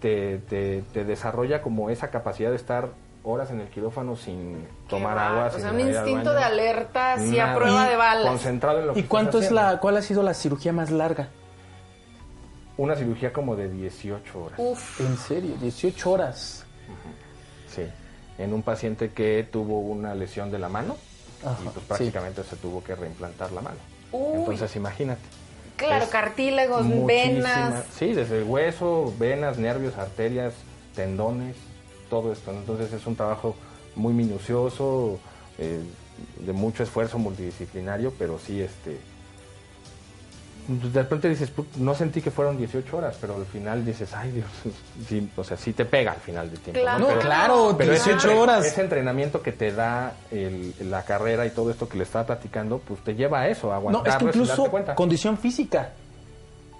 [0.00, 2.90] te, te- te desarrolla como esa capacidad de estar
[3.22, 5.46] horas en el quirófano sin tomar Qué agua.
[5.46, 8.26] O sin sea, un instinto de alerta, así a prueba Y de balas.
[8.26, 9.62] Concentrado en lo que ¿Y estás cuánto es haciendo.
[9.72, 11.28] la, cuál ha sido la cirugía más larga?
[12.76, 14.58] Una cirugía como de 18 horas.
[14.58, 16.64] Uf, En serio, 18 horas.
[17.68, 17.82] Sí.
[18.38, 20.96] En un paciente que tuvo una lesión de la mano
[21.44, 21.82] Ajá, y pues sí.
[21.88, 23.76] prácticamente se tuvo que reimplantar la mano.
[24.12, 24.38] Uy.
[24.38, 25.22] Entonces imagínate.
[25.76, 27.84] claro, cartílagos, venas.
[27.96, 30.52] Sí, desde el hueso, venas, nervios, arterias,
[30.96, 31.56] tendones,
[32.10, 32.52] todo esto.
[32.52, 32.58] ¿no?
[32.58, 33.54] Entonces es un trabajo
[33.94, 35.18] muy minucioso,
[35.58, 35.80] eh,
[36.44, 38.98] de mucho esfuerzo multidisciplinario, pero sí, este...
[40.66, 44.30] De repente dices, "Pu- no sentí que fueron 18 horas, pero al final dices, ay
[44.30, 44.46] Dios,
[45.08, 46.80] sí, o sea, sí te pega al final del tiempo.
[46.80, 46.98] Claro.
[47.00, 48.64] No, Pero- claro, pero ese 18 entre- horas.
[48.66, 52.78] Ese entrenamiento que te da el- la carrera y todo esto que le estaba platicando,
[52.78, 54.08] pues te lleva a eso, a No, aguantar.
[54.12, 55.90] es que incluso condición física.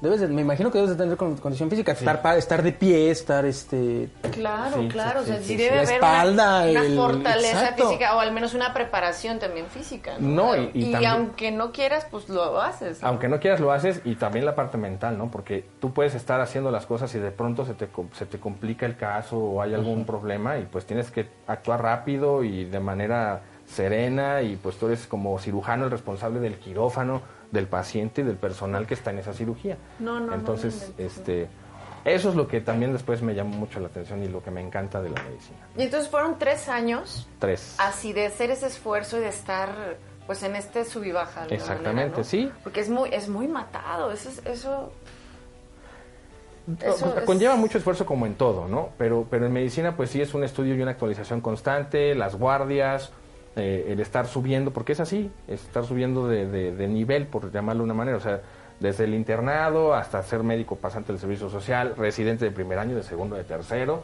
[0.05, 2.73] Debes de- me imagino que debes de tener con- condición física, estar, pa- estar de
[2.73, 4.11] pie, estar este...
[4.33, 5.57] Claro, Sí, claro, sí, o sea, sí, sí, sí.
[5.57, 7.88] debe La haber espalda, una, una el- fortaleza exacto.
[7.88, 10.17] física o al menos una preparación también física.
[10.21, 13.01] No, No, y- y también- aunque no quieras, pues lo haces.
[13.03, 13.09] ¿no?
[13.09, 15.31] Aunque no quieras lo haces y también la parte mental, ¿no?
[15.31, 18.85] Porque tú puedes estar haciendo las cosas y de pronto se te, se te complica
[18.85, 23.40] el caso o hay algún problema y pues tienes que actuar rápido y de manera
[23.67, 28.37] serena y pues tú eres como cirujano el responsable del quirófano, del paciente y del
[28.37, 29.76] personal que está en esa cirugía.
[29.98, 31.48] No, no, no, Entonces, no este,
[32.04, 34.61] eso es lo que también después me llamó mucho la atención y lo que me
[34.61, 35.59] encanta de la medicina.
[35.76, 37.76] Y entonces fueron tres años Tres.
[37.78, 41.46] así de hacer ese esfuerzo y de estar pues en este sub y baja.
[41.46, 42.24] de Exactamente, manera, ¿no?
[42.24, 42.50] sí.
[42.62, 44.92] Porque es muy, es muy matado, eso, es- eso
[46.80, 48.88] Eso Pues, es- Conlleva mucho esfuerzo como en todo, ¿no?
[48.96, 53.12] Pero, pero en medicina pues sí es un estudio y una actualización constante, las guardias,
[53.57, 57.53] eh, el estar subiendo, porque es así, es estar subiendo de, de- de nivel, por
[57.53, 58.40] llamarlo de una manera, o sea,
[58.81, 63.05] desde el internado hasta ser médico pasante del servicio social, residente de primer año, de
[63.05, 64.03] segundo, de tercero.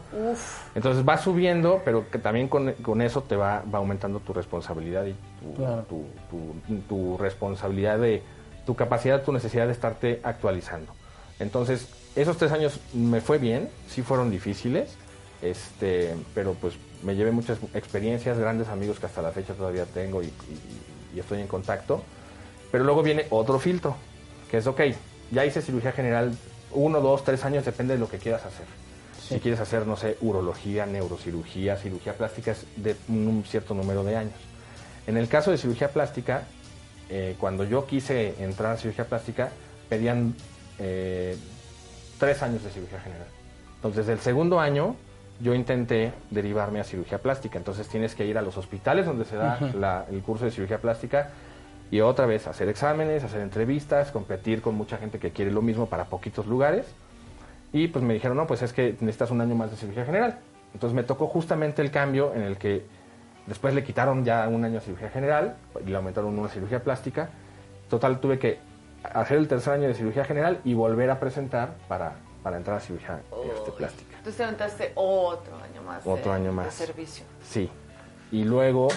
[0.76, 5.04] Entonces va subiendo, pero que también con, con eso te va, va aumentando tu responsabilidad
[5.06, 5.82] y tu, Claro.
[5.88, 8.22] tu, tu- tu responsabilidad de
[8.64, 10.92] tu capacidad, tu necesidad de estarte actualizando.
[11.40, 14.96] Entonces, esos tres años me fue bien, sí fueron difíciles,
[15.42, 20.22] este, pero pues me llevé muchas experiencias, grandes amigos que hasta la fecha todavía tengo
[20.22, 22.02] y, y- y estoy en contacto.
[22.70, 23.96] Pero luego viene otro filtro,
[24.50, 24.80] que es, ok,
[25.32, 26.32] ya hice cirugía general
[26.72, 28.66] uno, dos, tres años, depende de lo que quieras hacer.
[29.28, 34.16] Si quieres hacer, no sé, urología, neurocirugía, cirugía plástica, es de un cierto número de
[34.16, 34.34] años.
[35.06, 36.44] En el caso de cirugía plástica,
[37.08, 39.50] eh, cuando yo quise entrar a cirugía plástica,
[39.88, 40.34] pedían
[40.78, 41.36] eh,
[42.18, 43.26] tres años de cirugía general.
[43.76, 44.94] Entonces, el segundo año,
[45.40, 47.58] yo intenté derivarme a cirugía plástica.
[47.58, 50.78] Entonces, tienes que ir a los hospitales donde se da la- el curso de cirugía
[50.78, 51.30] plástica
[51.90, 55.86] y otra vez hacer exámenes, hacer entrevistas, competir con mucha gente que quiere lo mismo
[55.86, 56.86] para poquitos lugares.
[57.72, 60.38] Y pues me dijeron, no, pues es que necesitas un año más de cirugía general.
[60.74, 62.84] Entonces me tocó justamente el cambio en el que
[63.46, 67.30] después le quitaron ya un año de cirugía general y le aumentaron una cirugía plástica.
[67.88, 68.58] Total, tuve que
[69.02, 72.80] hacer el tercer año de cirugía general y volver a presentar para, para entrar a
[72.80, 73.20] cirugía
[73.56, 74.09] este, plástica.
[74.20, 76.04] Entonces te aventaste otro año más.
[76.04, 76.74] de- Otro año de más.
[76.74, 77.24] servicio.
[77.42, 77.70] Sí.
[78.30, 78.88] Y luego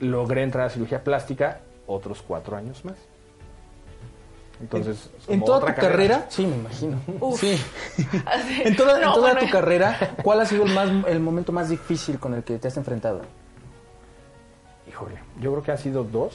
[0.00, 2.96] logré entrar a cirugía plástica otros cuatro años más.
[4.60, 6.98] Entonces, En toda tu carrera, sí, me imagino.
[7.36, 7.60] Sí.
[8.64, 11.52] En toda, en No, toda bueno, tu carrera, ¿cuál ha sido el, más, el momento
[11.52, 13.20] más difícil con el que te has enfrentado?
[14.88, 16.34] Híjole, yo creo que han sido dos.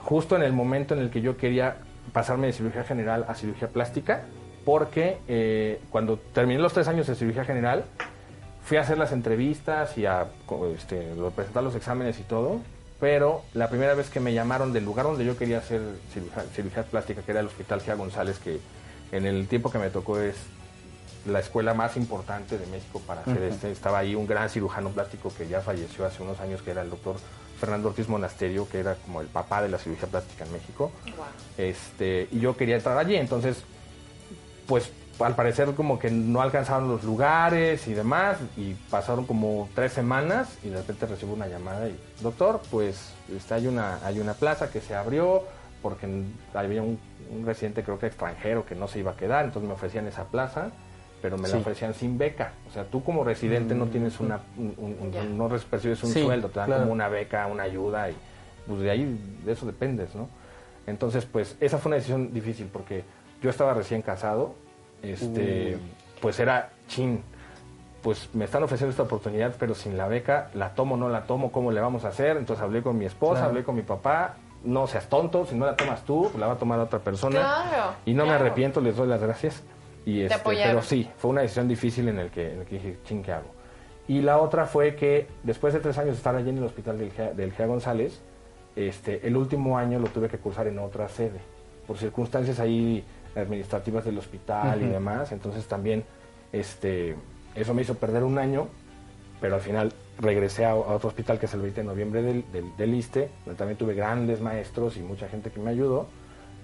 [0.00, 1.78] Justo en el momento en el que yo quería
[2.12, 4.24] pasarme de cirugía general a cirugía plástica,
[4.68, 7.86] porque eh, cuando terminé los tres años de cirugía general,
[8.66, 10.26] fui a hacer las entrevistas y a
[10.76, 12.60] este, presentar los exámenes y todo,
[13.00, 15.80] pero la primera vez que me llamaron del lugar donde yo quería hacer
[16.12, 18.60] cirugía, cirugía plástica, que era el Hospital Gia González, que
[19.10, 20.36] en el tiempo que me tocó es
[21.26, 23.70] la escuela más importante de México para hacer este.
[23.70, 26.90] Estaba ahí un gran cirujano plástico que ya falleció hace unos años, que era el
[26.90, 27.16] doctor
[27.58, 30.92] Fernando Ortiz Monasterio, que era como el papá de la cirugía plástica en México.
[31.56, 33.64] Este, y yo quería entrar allí, entonces,
[34.68, 39.92] pues al parecer como que no alcanzaron los lugares y demás, y pasaron como tres
[39.92, 44.34] semanas y de repente recibo una llamada y, doctor, pues este, hay, una, hay una
[44.34, 45.42] plaza que se abrió
[45.82, 46.06] porque
[46.54, 47.00] había un,
[47.36, 50.24] un residente creo que extranjero que no se iba a quedar, entonces me ofrecían esa
[50.26, 50.70] plaza,
[51.20, 52.52] pero me la ofrecían sin beca.
[52.68, 56.48] O sea, tú como residente no tienes una, un- un- no percibes un Sí, sueldo,
[56.48, 56.82] te dan claro.
[56.82, 58.16] como una beca, una ayuda y
[58.68, 60.28] pues de ahí, de eso dependes, ¿no?
[60.86, 63.02] Entonces, pues esa fue una decisión difícil porque
[63.42, 64.54] yo estaba recién casado,
[65.02, 65.78] este,
[66.20, 67.22] pues era chin,
[68.02, 71.52] pues me están ofreciendo esta oportunidad, pero sin la beca, la tomo, no la tomo,
[71.52, 72.36] ¿cómo le vamos a hacer?
[72.36, 73.48] Entonces hablé con mi esposa, Claro.
[73.50, 76.56] hablé con mi papá, no seas tonto, si no la tomas tú, la va a
[76.58, 77.38] tomar otra persona.
[77.40, 79.62] Claro, y no me arrepiento, les doy las gracias.
[80.04, 82.98] Y este, pero sí, fue una decisión difícil en el que, en el que dije,
[83.04, 83.50] ching, ¿qué hago?
[84.08, 86.98] Y la otra fue que después de tres años de estar allí en el hospital
[86.98, 88.20] del Gea, del Gea González,
[88.74, 91.40] este, el último año lo tuve que cursar en otra sede,
[91.86, 93.04] por circunstancias ahí
[93.38, 95.32] administrativas del hospital y demás.
[95.32, 96.04] Entonces también
[96.52, 97.16] este,
[97.54, 98.68] eso me hizo perder un año,
[99.40, 102.44] pero al final regresé a, a otro hospital que es el 20 de noviembre del,
[102.52, 106.08] del, del ISSSTE, donde también tuve grandes maestros y mucha gente que me ayudó.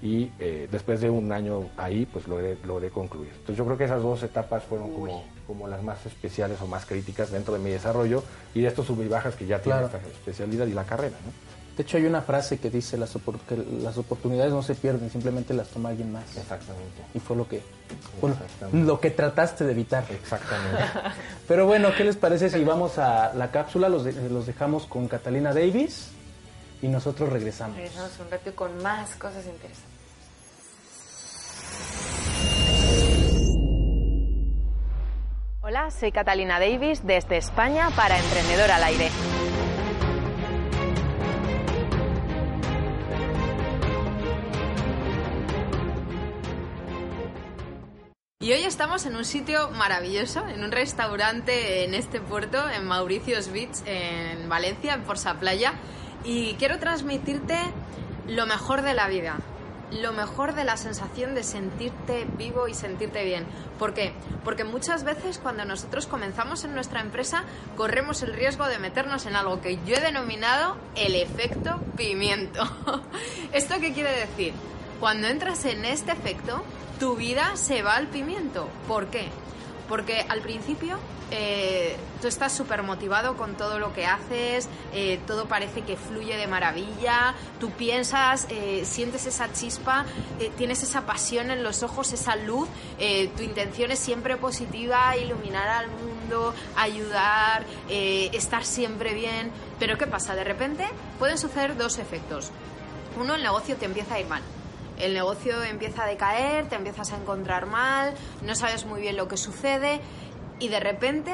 [0.02, 3.30] Y eh, después de un año ahí, pues logré, logré concluir.
[3.30, 6.84] Entonces yo creo que esas dos etapas fueron como, como las más especiales o más
[6.84, 8.22] críticas dentro de mi desarrollo
[8.54, 11.16] y de estos sub y bajas que ya tiene esta especialidad y la carrera.
[11.24, 11.63] ¿no?
[11.76, 13.16] De hecho, hay una frase que dice las
[13.48, 16.36] que las oportunidades no se pierden, simplemente las toma alguien más.
[16.36, 17.02] Exactamente.
[17.14, 17.62] Y fue lo que
[18.20, 18.36] bueno,
[18.72, 20.04] lo que trataste de evitar.
[20.10, 20.84] Exactamente.
[21.48, 23.88] Pero bueno, ¿qué les parece si vamos a la cápsula?
[23.88, 26.10] Los, los dejamos con Catalina Davis
[26.80, 27.76] y nosotros regresamos.
[27.76, 29.94] Regresamos un rato con más cosas interesantes.
[35.60, 39.08] Hola, soy Catalina Davis desde España para Emprendedor al Aire.
[48.44, 53.50] Y hoy estamos en un sitio maravilloso, en un restaurante en este puerto, en Mauricios
[53.50, 55.72] Beach, en Valencia, en Forza Playa.
[56.24, 57.56] Y quiero transmitirte
[58.28, 59.38] lo mejor de la vida,
[59.92, 63.46] lo mejor de la sensación de sentirte vivo y sentirte bien.
[63.78, 64.12] ¿Por qué?
[64.44, 67.44] Porque muchas veces cuando nosotros comenzamos en nuestra empresa
[67.78, 72.62] corremos el riesgo de meternos en algo que yo he denominado el efecto pimiento.
[73.54, 74.52] ¿Esto qué quiere decir?
[75.00, 76.62] Cuando entras en este efecto,
[76.98, 78.68] tu vida se va al pimiento.
[78.86, 79.28] ¿Por qué?
[79.88, 80.98] Porque al principio
[81.30, 86.36] eh, tú estás súper motivado con todo lo que haces, eh, todo parece que fluye
[86.36, 90.04] de maravilla, tú piensas, eh, sientes esa chispa,
[90.56, 92.68] tienes esa pasión en los ojos, esa luz,
[93.36, 99.50] tu intención es siempre positiva, iluminar al mundo, ayudar, estar siempre bien.
[99.78, 100.34] Pero ¿qué pasa?
[100.34, 100.86] De repente
[101.18, 102.50] pueden suceder dos efectos.
[103.18, 104.42] Uno, el negocio te empieza a ir mal
[104.98, 109.28] el negocio empieza a decaer, te empiezas a encontrar mal, no sabes muy bien lo
[109.28, 110.00] que sucede
[110.60, 111.32] y de repente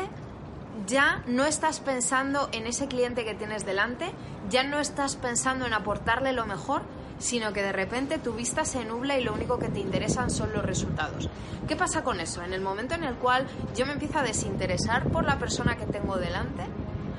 [0.86, 4.12] ya no estás pensando en ese cliente que tienes delante,
[4.48, 6.82] ya no estás pensando en aportarle lo mejor,
[7.18, 10.52] sino que de repente tu vista se nubla y lo único que te interesan son
[10.52, 11.28] los resultados.
[11.68, 12.42] ¿Qué pasa con eso?
[12.42, 13.46] En el momento en el cual
[13.76, 16.64] yo me empiezo a desinteresar por la persona que tengo delante,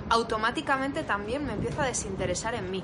[0.09, 2.83] automáticamente también me empiezo a desinteresar en mí.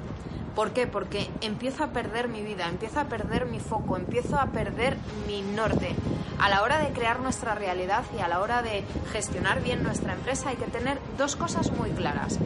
[0.58, 0.88] ¿Por qué?
[0.88, 5.44] Porque empiezo a perder mi vida, empiezo a perder mi foco, empiezo a perder mi
[5.44, 5.94] norte.
[6.40, 10.14] A la hora de crear nuestra realidad y a la hora de gestionar bien nuestra
[10.14, 12.40] empresa hay que tener dos cosas muy claras.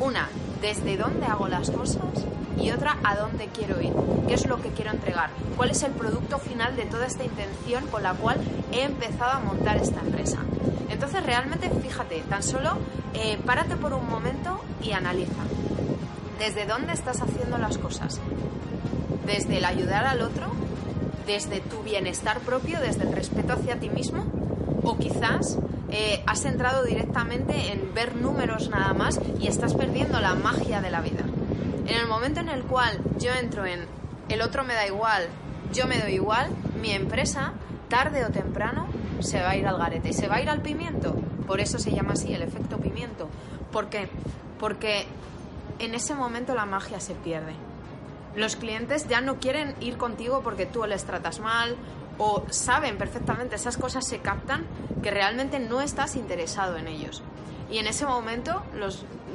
[0.00, 0.30] Una,
[0.62, 2.24] desde dónde hago las cosas
[2.58, 3.92] y otra, a dónde quiero ir,
[4.26, 5.28] qué es lo que quiero entregar,
[5.58, 8.38] cuál es el producto final de toda esta intención con la cual
[8.72, 10.38] he empezado a montar esta empresa.
[10.88, 12.78] Entonces realmente fíjate, tan solo
[13.12, 15.44] eh, párate por un momento y analiza
[16.38, 18.20] desde dónde estás haciendo las cosas.
[19.26, 20.46] Desde el ayudar al otro,
[21.26, 24.24] desde tu bienestar propio, desde el respeto hacia ti mismo,
[24.82, 25.58] o quizás
[25.90, 30.90] eh, has entrado directamente en ver números nada más y estás perdiendo la magia de
[30.90, 31.24] la vida.
[31.86, 33.80] En el momento en el cual yo entro en
[34.28, 35.28] el otro me da igual,
[35.72, 36.48] yo me doy igual,
[36.80, 37.52] mi empresa,
[37.88, 38.86] tarde o temprano,
[39.20, 41.14] se va a ir al garete se va a ir al pimiento.
[41.46, 43.28] Por eso se llama así el efecto pimiento.
[43.72, 44.08] ¿Por qué?
[44.60, 45.06] Porque
[45.78, 47.54] en ese momento la magia se pierde.
[48.34, 51.76] Los clientes ya no quieren ir contigo porque tú les tratas mal
[52.18, 54.66] o saben perfectamente, esas cosas se captan,
[55.02, 57.22] que realmente no estás interesado en ellos.
[57.70, 58.62] Y en ese momento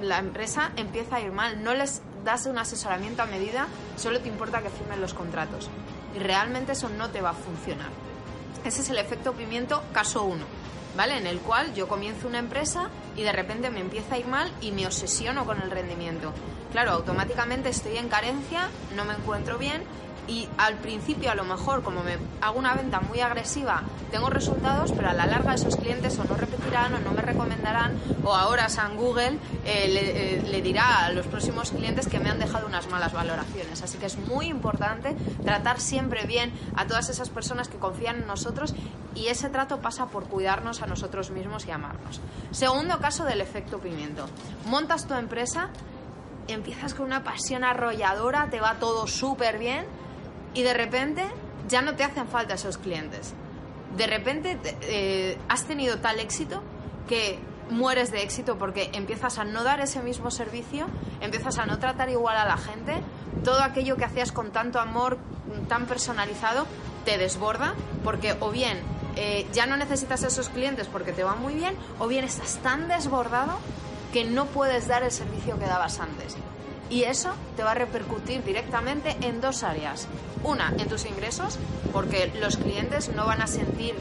[0.01, 4.27] la empresa empieza a ir mal, no les das un asesoramiento a medida, solo te
[4.27, 5.69] importa que firmen los contratos.
[6.15, 7.89] Y realmente eso no te va a funcionar.
[8.63, 10.62] Ese es el efecto pimiento caso 1.
[10.95, 11.17] ¿Vale?
[11.17, 14.51] En el cual yo comienzo una empresa y de repente me empieza a ir mal
[14.61, 16.33] y me obsesiono con el rendimiento.
[16.71, 19.83] Claro, automáticamente estoy en carencia, no me encuentro bien
[20.27, 24.91] y al principio a lo mejor como me hago una venta muy agresiva tengo resultados
[24.91, 28.69] pero a la larga esos clientes o no repetirán o no me recomendarán o ahora
[28.69, 32.67] San Google eh, le, eh, le, dirá a los próximos clientes que me han dejado
[32.67, 33.81] unas malas valoraciones.
[33.81, 38.27] Así que es muy importante tratar siempre bien a todas esas personas que confían en
[38.27, 38.73] nosotros
[39.15, 42.21] y ese trato pasa por cuidarnos a nosotros mismos y amarnos.
[42.51, 44.25] Segundo caso del efecto pimiento.
[44.65, 45.69] Montas tu empresa
[46.47, 49.85] empiezas con una pasión arrolladora te va todo súper bien
[50.53, 51.23] y de repente
[51.67, 53.33] ya no te hacen falta esos clientes.
[53.97, 56.61] De repente eh, has tenido tal éxito
[57.07, 57.39] que
[57.69, 60.87] mueres de éxito porque empiezas a no dar ese mismo servicio,
[61.21, 62.93] empiezas a no tratar igual a la gente,
[63.43, 65.17] todo aquello que hacías con tanto amor,
[65.67, 66.65] tan personalizado,
[67.05, 68.79] te desborda porque o bien
[69.15, 72.87] eh, ya no necesitas esos clientes porque te van muy bien, o bien estás tan
[72.87, 73.59] desbordado
[74.11, 76.35] que no puedes dar el servicio que dabas antes.
[76.89, 80.07] Y eso te va a repercutir directamente en dos áreas.
[80.43, 81.57] Una, en tus ingresos,
[81.91, 83.95] porque los clientes no van a sentir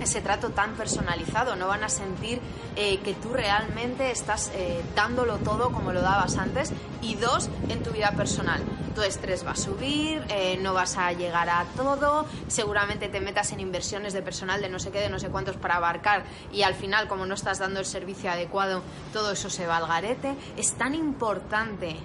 [0.00, 2.40] ese trato tan personalizado, no van a sentir
[2.76, 6.72] eh, que tú realmente estás eh, dándolo todo como lo dabas antes.
[7.02, 8.60] Y dos, en tu vida personal.
[8.94, 13.52] Tu estrés va a subir, eh, no vas a llegar a todo, seguramente te metas
[13.52, 16.62] en inversiones de personal de no sé qué, de no sé cuántos para abarcar y
[16.62, 20.34] al final, como no estás dando el servicio adecuado, todo eso se va al garete.
[20.56, 21.96] Es tan importante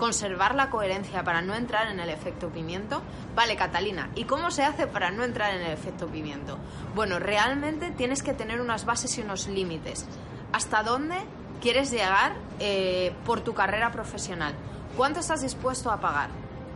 [0.00, 3.02] conservar la coherencia para no entrar en el efecto pimiento?
[3.36, 6.58] Vale, Catalina, ¿y cómo se hace para no entrar en el efecto pimiento?
[6.94, 10.06] Bueno, realmente tienes que tener unas bases y unos límites.
[10.52, 11.16] ¿Hasta dónde
[11.60, 14.54] quieres llegar eh, por tu carrera profesional?
[14.96, 16.30] ¿Cuánto estás dispuesto a pagar?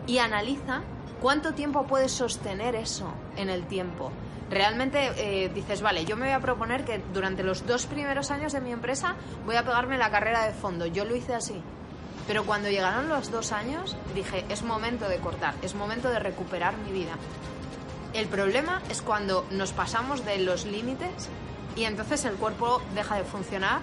[0.07, 0.83] Y analiza
[1.23, 4.13] cuánto tiempo puedes sostener eso en el tiempo.
[4.51, 8.53] realmente eh, dices, vale, yo me voy a proponer que durante los dos primeros años
[8.53, 10.85] de mi empresa voy a pegarme la carrera de fondo.
[10.85, 11.63] Yo lo hice así.
[12.27, 16.77] Pero cuando llegaron los dos años, dije, es momento de cortar, es momento de recuperar
[16.79, 17.13] mi vida.
[18.15, 21.29] El problema es cuando nos pasamos de los límites
[21.77, 23.81] y entonces el cuerpo deja de funcionar,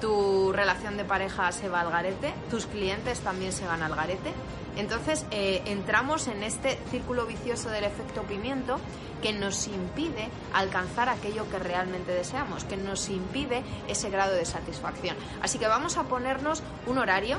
[0.00, 4.32] tu relación de pareja se va al garete, tus clientes también se van al garete.
[4.76, 8.78] Entonces eh, entramos en este círculo vicioso del efecto pimiento
[9.22, 15.16] que nos impide alcanzar aquello que realmente deseamos, que nos impide ese grado de satisfacción.
[15.42, 17.38] Así que vamos a ponernos un horario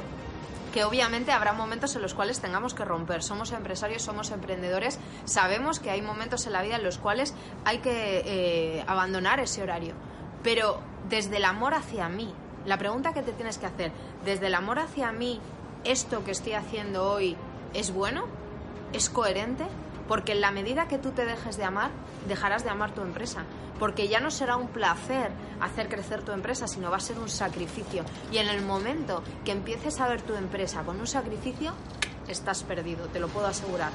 [0.70, 3.24] que obviamente habrá momentos en los cuales tengamos que romper.
[3.24, 7.34] Somos empresarios, somos emprendedores, sabemos que hay momentos en la vida en los cuales
[7.66, 9.94] hay que eh, abandonar ese horario.
[10.44, 12.34] Pero desde el amor hacia mí,
[12.66, 13.92] la pregunta que te tienes que hacer,
[14.26, 15.40] desde el amor hacia mí,
[15.84, 17.36] ¿esto que estoy haciendo hoy
[17.74, 18.26] es bueno?
[18.94, 19.66] ¿Es coherente?
[20.10, 21.92] Porque en la medida que tú te dejes de amar,
[22.28, 23.46] dejarás de amar tu empresa.
[23.80, 25.32] Porque ya no será un placer
[25.62, 28.04] hacer crecer tu empresa, sino va a ser un sacrificio.
[28.32, 31.74] Y en el momento que empieces a ver tu empresa con un sacrificio,
[32.30, 33.92] estás perdido, te lo puedo asegurar.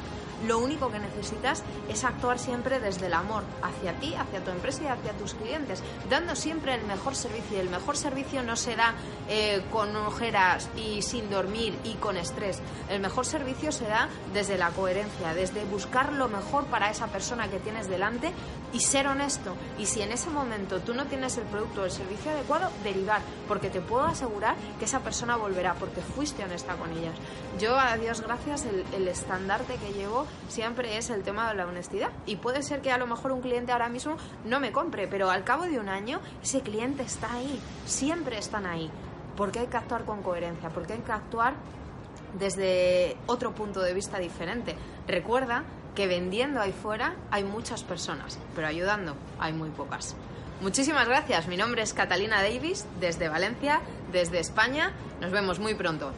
[0.46, 4.82] Lo único que necesitas es actuar siempre desde el amor hacia ti, hacia tu empresa
[4.82, 7.56] y hacia tus clientes, dando siempre el mejor servicio.
[7.56, 8.94] Y el mejor servicio no se da
[9.28, 12.60] eh, con ojeras y sin dormir y con estrés.
[12.90, 17.48] El mejor servicio se da desde la coherencia, desde buscar lo mejor para esa persona
[17.48, 18.32] que tienes delante
[18.72, 19.54] y ser honesto.
[19.78, 23.22] Y si en ese momento tú no tienes el producto o el servicio adecuado, derivar,
[23.48, 27.14] porque te puedo asegurar que esa persona volverá porque fuiste honesta con ellas.
[27.58, 31.66] Yo, a Dios gracias, el, el estandarte que llevo siempre es el tema de la
[31.66, 32.10] honestidad.
[32.26, 35.30] Y puede ser que a lo mejor un cliente ahora mismo no me compre, pero
[35.30, 38.90] al cabo de un año ese cliente está ahí, siempre están ahí.
[39.36, 41.54] Porque hay que actuar con coherencia, porque hay que actuar
[42.38, 44.76] desde otro punto de vista diferente.
[45.06, 45.64] Recuerda
[45.94, 50.16] que vendiendo ahí fuera hay muchas personas, pero ayudando hay muy pocas.
[50.60, 51.46] Muchísimas gracias.
[51.48, 53.80] Mi nombre es Catalina Davis, desde Valencia,
[54.12, 54.92] desde España.
[55.20, 56.12] Nos vemos muy pronto.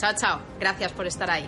[0.00, 0.40] Chao, chao.
[0.58, 1.46] Gracias por estar ahí.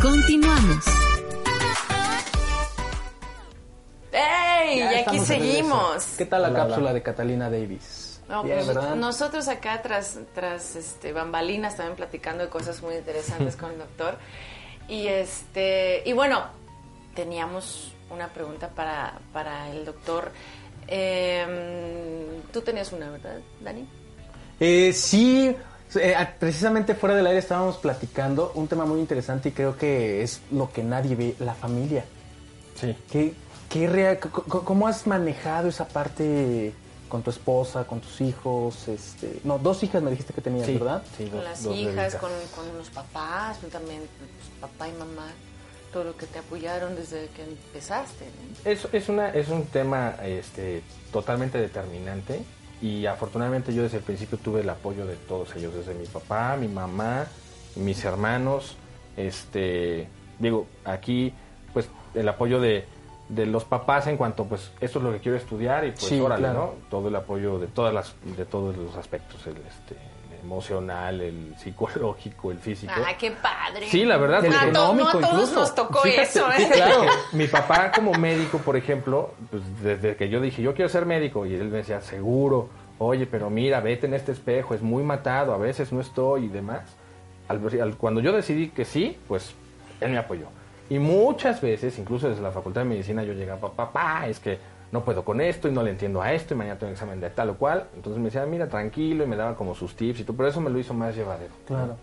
[0.00, 0.84] Continuamos.
[4.12, 4.78] ¡Ey!
[4.78, 6.06] Ya y aquí seguimos.
[6.16, 6.92] ¿Qué tal la Hola, cápsula hola.
[6.94, 8.22] de Catalina Davis?
[8.26, 13.72] No, pues, nosotros acá tras, tras este, bambalinas también platicando de cosas muy interesantes con
[13.72, 14.16] el doctor.
[14.88, 16.46] Y este y bueno,
[17.14, 20.32] teníamos una pregunta para, para el doctor.
[20.88, 23.84] Em, Tú tenías una, ¿verdad, Dani?
[24.60, 25.54] Eh, sí,
[25.96, 30.40] eh, precisamente fuera del aire estábamos platicando un tema muy interesante y creo que es
[30.52, 32.04] lo que nadie ve, la familia.
[32.80, 32.94] Sí.
[33.10, 33.34] ¿Qué,
[33.68, 36.72] qué rea- ¿Cómo has manejado esa parte
[37.08, 38.86] con tu esposa, con tus hijos?
[38.86, 41.02] Este, no, dos hijas me dijiste que tenías, Sí, ¿verdad?
[41.16, 44.30] sí, Con dos- las dos hijas, con, con los papás, también pues,
[44.60, 45.26] papá y mamá,
[45.94, 48.24] todo lo que te apoyaron desde que empezaste.
[48.24, 48.70] ¿no?
[48.70, 50.82] Es, es, una, es un tema este,
[51.12, 52.42] totalmente determinante
[52.82, 56.56] y afortunadamente yo desde el principio tuve el apoyo de todos ellos, desde mi papá,
[56.56, 57.26] mi mamá,
[57.76, 58.76] mis hermanos,
[59.16, 60.08] este,
[60.40, 61.32] digo, aquí
[61.72, 62.86] pues el apoyo de,
[63.28, 66.18] de los papás en cuanto pues esto es lo que quiero estudiar y pues Sí,
[66.18, 66.58] órale, claro.
[66.58, 66.88] ¿no?
[66.90, 69.96] Todo el apoyo de todas las, de todos los aspectos, el, este,
[70.44, 72.92] emocional, el psicológico, el físico.
[72.96, 73.88] ¡Ah, qué padre!
[73.88, 74.44] Sí, la verdad.
[74.44, 75.54] El porque- to- no a económico todos incluso.
[75.60, 76.68] nos tocó Fíjate, eso, ¿eh?
[77.30, 81.06] que mi papá como médico, por ejemplo, pues desde que yo dije, yo quiero ser
[81.06, 82.68] médico, y él me decía, seguro,
[82.98, 86.48] oye, pero mira, vete en este espejo, es muy matado, a veces no estoy y
[86.48, 86.82] demás.
[87.48, 89.54] Al- al- cuando yo decidí que sí, pues
[90.00, 90.46] él me apoyó.
[90.90, 94.58] Y muchas veces, incluso desde la Facultad de Medicina, yo llegaba, papá, es que
[94.92, 97.30] no puedo con esto y no le entiendo a esto y mañana tengo examen de
[97.30, 97.84] tal o cual.
[97.96, 100.60] Entonces me decía, mira, tranquilo y me daba como sus tips y todo, pero eso
[100.60, 101.52] me lo hizo más llevadero.
[101.66, 101.96] Claro.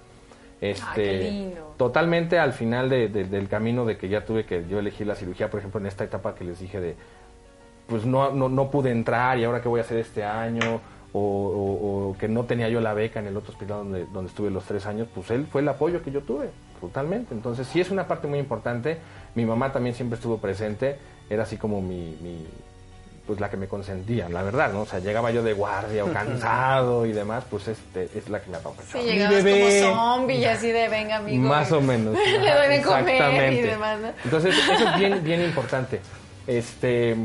[0.59, 1.73] Este, Ah, qué lindo.
[1.77, 5.15] Totalmente al final de- de- del camino de que ya tuve que yo elegir la
[5.15, 6.95] cirugía, por ejemplo, en esta etapa que les dije de,
[7.88, 10.79] pues no, no, no pude entrar y ahora qué voy a hacer este año,
[11.13, 14.29] o, o- o que no tenía yo la beca en el otro hospital donde, donde
[14.29, 17.34] estuve los tres años, pues él fue el apoyo que yo tuve, totalmente.
[17.34, 18.97] Entonces sí es una parte muy importante.
[19.36, 20.97] Mi mamá también siempre estuvo presente,
[21.29, 22.17] era así como mi...
[22.21, 22.45] mi
[23.26, 24.82] pues la que me consentía, la verdad, ¿no?
[24.82, 28.49] O sea, llegaba yo de guardia o cansado y demás, pues este, es la que
[28.49, 29.03] me apapachaba.
[29.03, 29.82] Sí, llegabas bebé.
[29.84, 31.43] como zombie y así de venga, amigo.
[31.43, 32.13] Más o menos.
[32.41, 34.07] Le doy de comer y demás, ¿no?
[34.24, 36.01] Entonces, eso es bien, bien importante.
[36.47, 37.15] Este,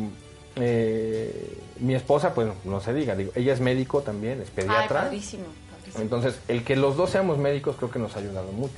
[0.57, 5.03] eh, mi esposa, pues no se diga, digo, ella es médico también, es Ay, pediatra.
[5.03, 6.03] padrísimo, padrísimo.
[6.03, 8.75] Entonces, el que los dos seamos médicos creo que nos ha ayudado mucho.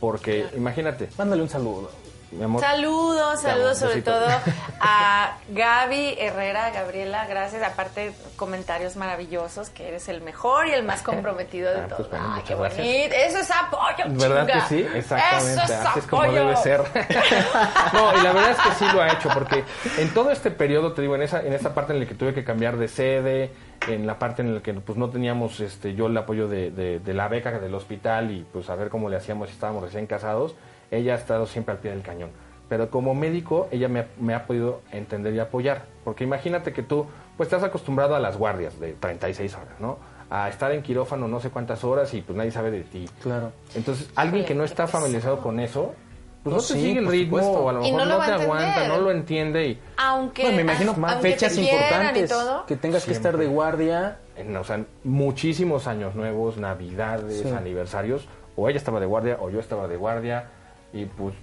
[0.00, 1.90] Porque, imagínate, Mándale un saludo.
[2.32, 2.60] Mi amor.
[2.60, 4.12] Saludos, saludos sobre besito.
[4.12, 4.26] todo
[4.80, 7.62] a Gaby Herrera, Gabriela, gracias.
[7.62, 12.10] Aparte, comentarios maravillosos, que eres el mejor y el más comprometido de Ah, pues todos.
[12.10, 12.86] bueno, Ay, muchas qué gracias.
[12.86, 13.14] bonito.
[13.14, 14.68] Eso es apoyo, ¿Verdad chinga.
[14.68, 14.86] que sí?
[14.96, 15.52] Exactamente.
[15.52, 16.38] Eso es Así es como apoyo.
[16.40, 16.80] debe ser.
[17.92, 19.64] no, y la verdad es que sí lo ha hecho, porque
[19.98, 22.34] en todo este periodo, te digo, en esa, en esa parte en la que tuve
[22.34, 23.52] que cambiar de sede,
[23.88, 26.98] en la parte en la que pues no teníamos este, yo el apoyo de, de-
[26.98, 30.06] de la beca del hospital y pues a ver cómo le hacíamos si estábamos recién
[30.06, 30.54] casados,
[30.90, 32.30] ella ha estado siempre al pie del cañón.
[32.68, 35.82] Pero como médico, ella me, ha- me ha podido entender y apoyar.
[36.04, 37.06] Porque imagínate que tú,
[37.36, 39.98] pues estás acostumbrado a las guardias de 36 horas, ¿no?
[40.30, 43.08] A estar en quirófano no sé cuántas horas y pues nadie sabe de ti.
[43.22, 43.52] Claro.
[43.76, 45.94] Entonces, alguien que no está familiarizado con eso,
[46.42, 47.64] pues no No, te sí, sigue el ritmo supuesto.
[47.64, 50.62] o a lo mejor no no, te aguanta, no lo entiende y, Aunque, Bueno, me
[50.62, 52.66] imagino aunque fechas importantes todo.
[52.66, 53.54] que tengas que estar de Siempre.
[53.54, 54.18] guardia.
[54.36, 57.48] en, o sea, muchísimos años nuevos, navidades, Sí.
[57.50, 58.26] aniversarios,
[58.56, 60.50] o ella estaba de guardia o yo estaba de guardia
[60.96, 61.34] y pues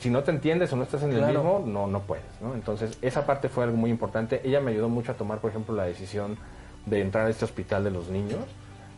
[0.00, 2.54] si no te entiendes o no estás en el mismo, no no puedes, ¿no?
[2.54, 4.40] Entonces, esa parte fue algo muy importante.
[4.44, 6.36] Ella me ayudó mucho a tomar, por ejemplo, la decisión
[6.86, 8.40] de entrar a este hospital de los niños.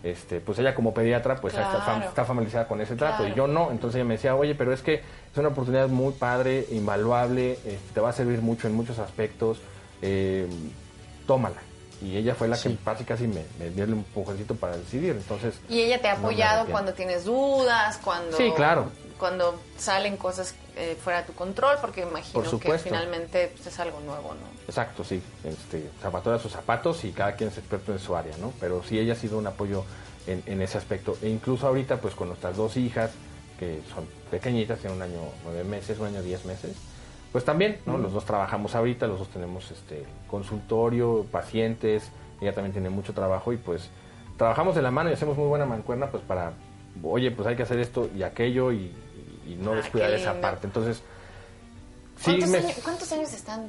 [0.03, 2.05] Este, pues ella como pediatra pues está, Claro.
[2.09, 4.83] está familiarizada con ese trato y yo no, entonces ella me decía, oye, pero es
[4.83, 8.99] que es una oportunidad muy padre, invaluable, este, te va a servir mucho en muchos
[8.99, 9.61] aspectos,
[10.03, 10.47] eh,
[11.27, 11.57] tómala.
[12.03, 15.59] Y ella fue la que casi casi me, me dio el empujoncito para decidir, entonces...
[15.70, 18.91] Y ella te ha apoyado cuando tienes dudas, cuando Sí, claro.
[19.19, 23.81] Cuando salen cosas eh, fuera de tu control, porque imagino Por que finalmente pues, es
[23.81, 24.47] algo nuevo, ¿no?
[24.67, 25.23] Exacto, sí.
[25.45, 28.53] Este, zapatora a sus zapatos y cada quien es experto en su área, ¿no?
[28.61, 29.85] Pero sí ella ha sido un apoyo
[30.27, 31.17] en, en ese aspecto.
[31.23, 33.12] E incluso ahorita, pues con nuestras dos hijas,
[33.59, 36.77] que son pequeñitas, tienen un año nueve meses, un año diez meses,
[37.31, 37.99] pues también, ¿no?
[37.99, 42.11] Los dos trabajamos ahorita, los dos tenemos este consultorio, pacientes,
[42.41, 43.91] ella también tiene mucho trabajo y pues
[44.37, 46.53] trabajamos de la mano y hacemos muy buena mancuerna pues para,
[47.03, 48.92] oye, pues hay que hacer esto y aquello y,
[49.47, 50.66] y no Ah, descuidar esa parte.
[50.66, 50.99] Entonces,
[52.18, 52.59] sí ¿Cuántos, me...
[52.59, 53.68] años, cuántos años están?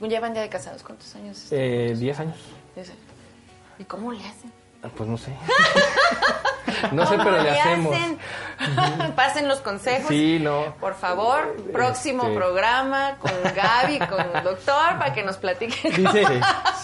[0.00, 1.44] Llevan ya de casados, ¿cuántos años?
[1.44, 1.58] están?
[1.58, 2.36] Eh, 10 años.
[2.76, 2.92] Dice,
[3.78, 4.52] ¿Y cómo le hacen?
[4.82, 5.32] Ah, Pues no sé.
[6.92, 7.94] no sé, ¿Cómo pero le hacemos.
[7.96, 8.18] hacen?
[9.16, 10.08] Pasen los consejos.
[10.08, 10.74] Sí, no.
[10.80, 15.94] Por favor, próximo Este- programa con Gaby, con el doctor, para que nos platiquen.
[15.94, 16.24] Dice,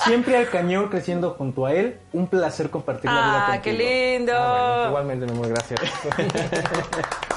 [0.05, 1.99] siempre al cañón creciendo junto a él.
[2.13, 3.63] Un placer compartir la vida Ah, contigo.
[3.65, 3.73] qué
[4.19, 4.33] lindo.
[4.37, 5.81] Ah, bueno, igualmente, mi amor, gracias.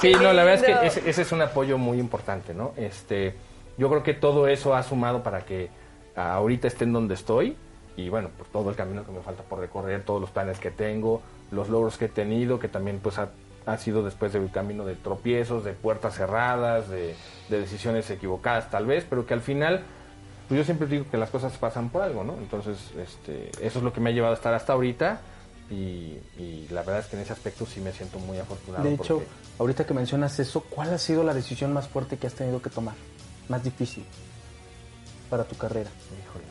[0.00, 2.72] sí, no, la verdad es que ese, ese es un apoyo muy importante, ¿no?
[2.76, 3.34] Este,
[3.76, 5.70] yo creo que todo eso ha sumado para que
[6.16, 7.56] ahorita esté en donde estoy
[7.96, 10.70] y bueno, por todo el camino que me falta por recorrer, todos los planes que
[10.70, 11.20] tengo,
[11.50, 13.30] los logros que he tenido, que también pues ha,
[13.66, 17.14] ha sido después del camino de tropiezos, de puertas cerradas, de,
[17.48, 19.82] de decisiones equivocadas tal vez, pero que al final
[20.48, 22.34] pues yo siempre digo que las cosas pasan por algo, ¿no?
[22.38, 25.20] Entonces, este, eso es lo que me ha llevado a estar hasta ahorita
[25.70, 28.82] y, y la verdad es que en ese aspecto sí me siento muy afortunado.
[28.84, 29.28] De hecho, porque-
[29.58, 32.70] ahorita que mencionas eso, ¿cuál ha sido la decisión más fuerte que has tenido que
[32.70, 32.94] tomar?
[33.50, 34.04] Más difícil
[35.28, 35.90] para tu carrera.
[36.24, 36.44] híjole.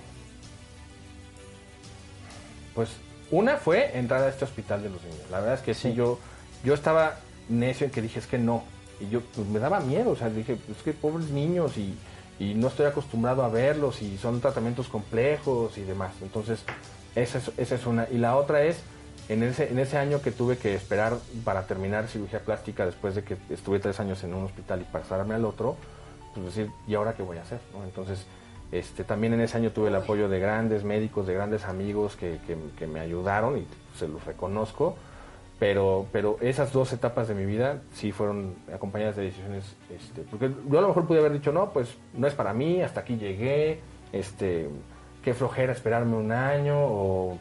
[2.75, 2.89] Pues
[3.31, 5.19] una fue entrar a este hospital de los niños.
[5.31, 5.93] La verdad es que sí, Sí.
[5.93, 6.19] yo,
[6.63, 7.15] yo estaba
[7.49, 8.63] necio en que dije es que no.
[8.99, 11.95] Y yo pues, me daba miedo, o sea, dije, es que pobres niños y,
[12.39, 16.13] y no estoy acostumbrado a verlos y son tratamientos complejos y demás.
[16.21, 16.63] Entonces,
[17.15, 18.07] esa es, esa es una.
[18.11, 18.79] Y la otra es,
[19.29, 23.23] en ese, en ese año que tuve que esperar para terminar cirugía plástica después de
[23.23, 25.75] que estuve tres años en un hospital y pasarme al otro,
[26.33, 27.59] pues decir, ¿y ahora qué voy a hacer?
[27.73, 27.83] no?
[27.83, 28.25] Entonces,
[28.71, 32.39] este, también en ese año tuve el apoyo de grandes médicos, de grandes amigos que,
[32.87, 34.95] me ayudaron y se los reconozco.
[35.59, 40.51] Pero, pero esas dos etapas de mi vida sí fueron acompañadas de decisiones, este, porque
[40.69, 43.17] yo a lo mejor pude haber dicho, no, pues no es para mí, hasta aquí
[43.17, 43.79] llegué,
[44.11, 44.69] este,
[45.23, 47.39] qué flojera esperarme un año, o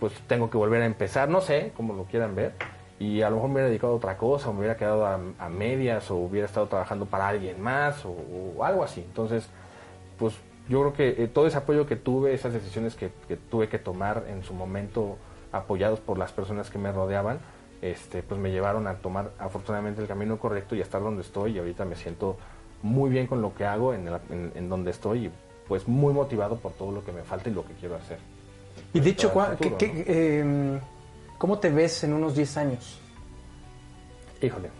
[0.00, 2.54] pues tengo que volver a empezar, no sé, como lo quieran ver,
[2.98, 5.48] y a lo mejor me hubiera dedicado a otra cosa, o me hubiera quedado a,
[5.50, 9.02] medias, o hubiera estado trabajando para alguien más, o algo así.
[9.02, 9.46] Entonces,
[10.18, 10.34] pues
[10.68, 13.78] yo creo que eh, todo ese apoyo que tuve, esas decisiones que, que tuve que
[13.78, 15.16] tomar en su momento,
[15.52, 17.38] apoyados por las personas que me rodeaban,
[17.80, 21.52] este, pues me llevaron a tomar afortunadamente el camino correcto y a estar donde estoy
[21.52, 22.36] y ahorita me siento
[22.82, 25.30] muy bien con lo que hago en, el- en- en donde estoy y
[25.68, 28.18] pues muy motivado por todo lo que me falta y lo que quiero hacer.
[28.92, 29.00] Y
[29.56, 30.80] ¿qué- futuro, qué, eh,
[31.38, 33.00] ¿cómo te ves en unos 10 años?
[34.42, 34.70] Híjole,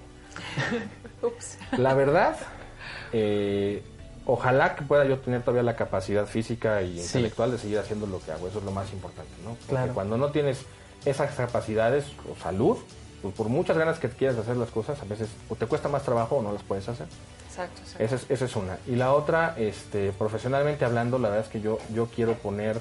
[1.22, 1.58] Ups.
[1.78, 2.36] La verdad,
[3.12, 3.82] eh,
[4.30, 7.04] ojalá que pueda yo tener todavía la capacidad física y Sí.
[7.06, 8.46] intelectual de seguir haciendo lo que hago.
[8.46, 9.50] Eso es lo más importante, ¿no?
[9.54, 9.94] Porque Claro.
[9.94, 10.60] cuando no tienes
[11.06, 12.76] esas capacidades o salud,
[13.22, 16.02] pues por muchas ganas que quieras hacer las cosas, a veces o te cuesta más
[16.02, 17.06] trabajo o no las puedes hacer.
[17.48, 18.04] Exacto, exacto.
[18.04, 18.76] Esa es, esa es una.
[18.86, 22.78] Y la otra, este, profesionalmente hablando, la verdad es que yo, yo quiero poner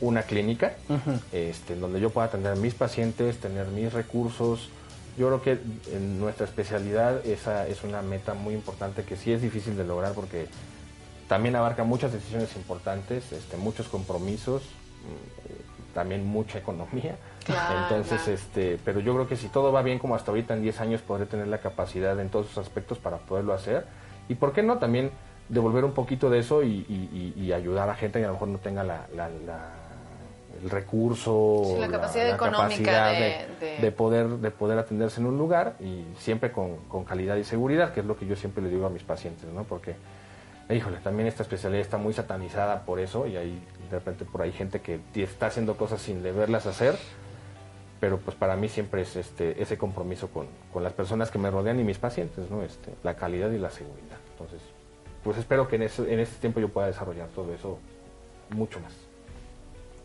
[0.00, 0.74] una clínica
[1.30, 4.68] este, donde yo pueda atender a mis pacientes, tener mis recursos,
[5.16, 9.42] Yo creo que en nuestra especialidad esa es una meta muy importante que sí es
[9.42, 10.46] difícil de lograr porque
[11.32, 17.16] también abarca muchas decisiones importantes, este, muchos compromisos, mm, también mucha economía.
[17.46, 18.32] Claro, Entonces, claro.
[18.34, 21.00] este, pero yo creo que si todo va bien como hasta ahorita en 10 años
[21.00, 23.86] podré tener la capacidad en todos esos aspectos para poderlo hacer.
[24.28, 25.10] Y por qué no también
[25.48, 28.48] devolver un poquito de eso y, y- y- ayudar a gente que a lo mejor
[28.48, 29.70] no tenga la, la- la-
[30.62, 35.20] el recurso, Sí, la capacidad económica capacidad de- de, de- de poder de poder atenderse
[35.20, 38.36] en un lugar y siempre con, con calidad y seguridad, que es lo que yo
[38.36, 39.64] siempre le digo a mis pacientes, ¿no?
[39.64, 39.94] Porque,
[40.74, 44.52] híjole, también esta especialidad está muy satanizada por eso y hay de repente por ahí
[44.52, 46.96] gente que está haciendo cosas sin deberlas hacer,
[48.00, 51.50] pero pues para mí siempre es este ese compromiso con, con las personas que me
[51.50, 52.62] rodean y mis pacientes, ¿no?
[52.62, 54.18] Este, la calidad y la seguridad.
[54.32, 54.60] Entonces,
[55.22, 57.78] pues espero que en ese, en este tiempo yo pueda desarrollar todo eso
[58.50, 58.92] mucho más.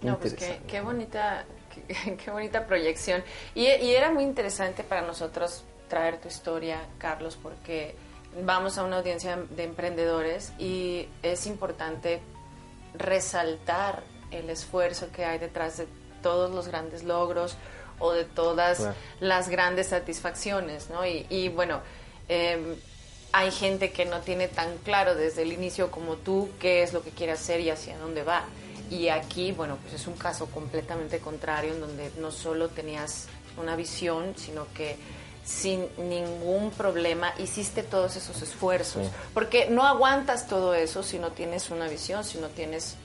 [0.02, 3.24] No, pues qué, bonita, qué, qué bonita proyección.
[3.56, 7.96] Y, y era muy interesante para nosotros traer tu historia, Carlos, porque
[8.44, 12.22] vamos a una audiencia de emprendedores y es importante
[12.94, 15.88] resaltar el esfuerzo que hay detrás de
[16.22, 17.56] todos los grandes logros
[18.00, 18.96] o de todas Claro.
[19.20, 21.06] las grandes satisfacciones, ¿no?
[21.06, 21.82] Y, y bueno,
[22.30, 22.76] eh,
[23.32, 27.02] hay gente que no tiene tan claro desde el inicio como tú qué es lo
[27.04, 28.46] que quiere hacer y hacia dónde va.
[28.90, 33.28] Y aquí, bueno, pues es un caso completamente contrario en donde no solo tenías
[33.58, 34.96] una visión, sino que
[35.48, 39.06] sin ningún problema hiciste todos esos esfuerzos.
[39.06, 39.12] Sí.
[39.34, 42.96] Porque no aguantas todo eso si no tienes una visión, si no tienes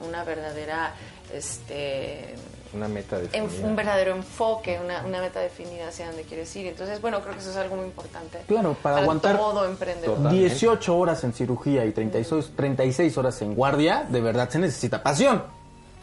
[0.00, 0.94] un- una verdadera,
[1.32, 2.36] este,
[2.72, 3.66] Una meta definida.
[3.66, 6.66] un verdadero enfoque, una, una meta definida hacia dónde quieres ir.
[6.68, 8.38] Entonces, bueno, creo que eso es algo muy importante.
[8.46, 10.16] Claro, para aguantar todo emprendedor.
[10.18, 10.32] Total.
[10.32, 15.42] 18 horas en cirugía y 36, 36 horas en guardia, de verdad se necesita pasión.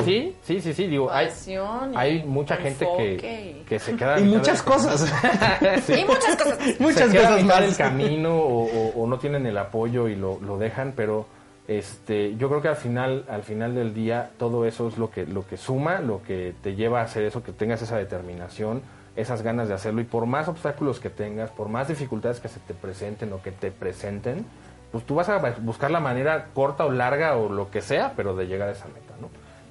[0.04, 4.20] Sí, sí, sí, sí, digo, hay, Pasión y hay mucha gente que, que se queda
[4.20, 5.12] Y muchas cosas.
[5.86, 5.94] Sí.
[5.94, 6.60] Y muchas cosas.
[6.80, 7.62] muchas se cosas más.
[7.62, 11.26] del camino o, o- o no tienen el apoyo y lo, lo dejan, pero
[11.68, 15.26] este, yo creo que al final, al final del día todo eso es lo que,
[15.26, 18.82] lo que suma, lo que te lleva a hacer eso, que tengas esa determinación,
[19.16, 22.60] esas ganas de hacerlo y por más obstáculos que tengas, por más dificultades que se
[22.62, 24.46] te presenten o que te presenten,
[24.92, 28.36] pues tú vas a buscar la manera corta o larga o lo que sea, pero
[28.36, 29.11] de llegar a esa meta.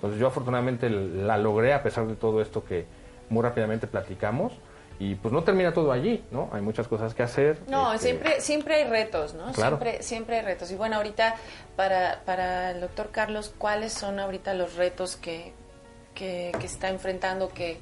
[0.01, 2.87] Entonces yo afortunadamente la logré a pesar de todo esto que
[3.29, 4.55] muy rápidamente platicamos
[4.99, 6.49] y pues no termina todo allí, ¿no?
[6.53, 7.59] Hay muchas cosas que hacer.
[7.69, 9.53] No, este, siempre, siempre hay retos, ¿no?
[9.53, 9.79] Claro.
[9.79, 10.71] Siempre, siempre hay retos.
[10.71, 11.37] Y bueno, ahorita,
[11.77, 15.53] para, para el doctor Carlos, ¿cuáles son ahorita los retos que,
[16.15, 17.79] que, que está enfrentando, que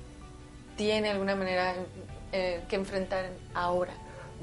[0.76, 1.74] tiene alguna manera
[2.32, 3.92] eh, que enfrentar ahora?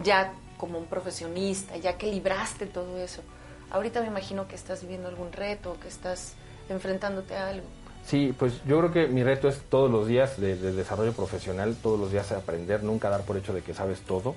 [0.01, 3.21] Ya como un profesionista, ya que libraste todo eso.
[3.69, 6.35] Ahorita me imagino que estás viviendo algún reto, que estás
[6.69, 7.65] enfrentándote a algo.
[8.05, 11.75] Sí, pues yo creo que mi reto es todos los días de, de desarrollo profesional,
[11.81, 14.35] todos los días aprender, nunca dar por hecho de que sabes todo.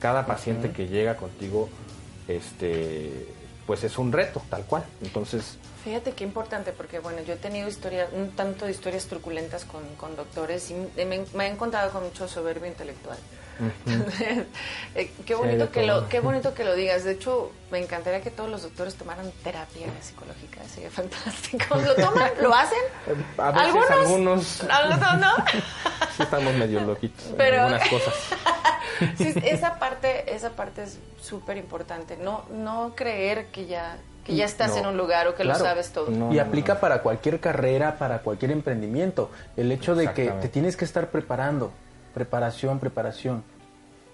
[0.00, 1.68] Cada paciente que llega contigo,
[2.26, 3.28] este,
[3.66, 4.84] pues es un reto, tal cual.
[5.02, 9.64] Entonces, Fíjate qué importante, porque bueno, yo he tenido historias, un tanto de historias truculentas
[9.64, 13.16] con, con doctores y me, me he encontrado con mucho soberbio intelectual.
[13.86, 14.44] Entonces,
[14.94, 17.04] eh, qué, bonito que lo, qué bonito que lo digas.
[17.04, 20.62] De hecho, me encantaría que todos los doctores tomaran terapia psicológica.
[20.72, 21.76] Sería fantástico.
[21.76, 22.30] ¿Lo toman?
[22.42, 22.78] ¿Lo hacen?
[23.38, 23.90] a veces ¿Algunos?
[23.90, 25.44] algunos ¿Algunos no?
[26.16, 28.14] sí estamos medio loquitos en Pero- algunas cosas.
[29.18, 32.16] Sí, esa parte, esa parte es súper importante.
[32.16, 34.76] No, no creer que ya, que ya estás No.
[34.78, 35.58] en un lugar o que Claro.
[35.58, 36.10] lo sabes todo.
[36.10, 36.80] No, y no, aplica no.
[36.80, 39.30] para cualquier carrera, para cualquier emprendimiento.
[39.56, 41.72] El hecho de que te tienes que estar preparando.
[42.16, 43.42] Preparación, preparación.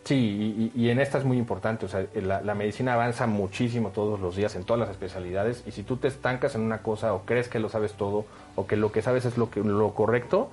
[0.03, 1.87] Sí, y, y- en esta es muy importante.
[1.87, 5.63] O sea, la, la medicina avanza muchísimo todos los días en todas las especialidades.
[5.69, 8.25] Y si tú te estancas en una cosa o crees que lo sabes todo
[8.57, 10.51] o que lo que sabes es lo, que, lo correcto,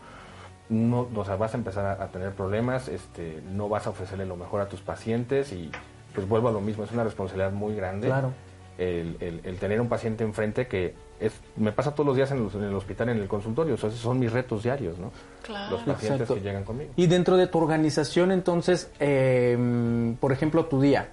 [0.70, 4.28] no, o sea, vas a empezar a, a tener problemas, este, no vas a ofrecerle
[4.28, 5.72] lo mejor a tus pacientes y
[6.14, 6.84] pues vuelvo a lo mismo.
[6.84, 8.06] Es una responsabilidad muy grande.
[8.10, 8.32] Claro.
[8.78, 12.44] El, el- el tener un paciente enfrente que es, me pasa todos los días en,
[12.44, 13.74] los- en el hospital, en el consultorio.
[13.76, 15.12] O sea, esos son mis retos diarios, ¿no?
[15.44, 15.72] Claro.
[15.72, 16.36] Los pacientes Exacto.
[16.36, 16.92] que llegan conmigo.
[16.96, 21.10] Y dentro de tu organización, entonces, eh, por ejemplo, tu día,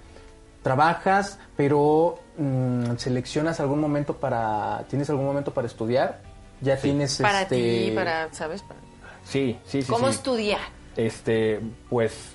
[0.63, 6.21] trabajas, pero mm, seleccionas algún momento para, ¿tienes algún momento para estudiar?
[6.61, 7.55] Ya tienes Para este,
[7.89, 8.61] ti, para, ¿sabes?
[8.63, 8.79] Para-
[9.23, 9.91] Sí, sí, sí.
[9.91, 10.13] ¿Cómo sí.
[10.15, 10.57] es tu día?
[10.95, 12.31] Este, pues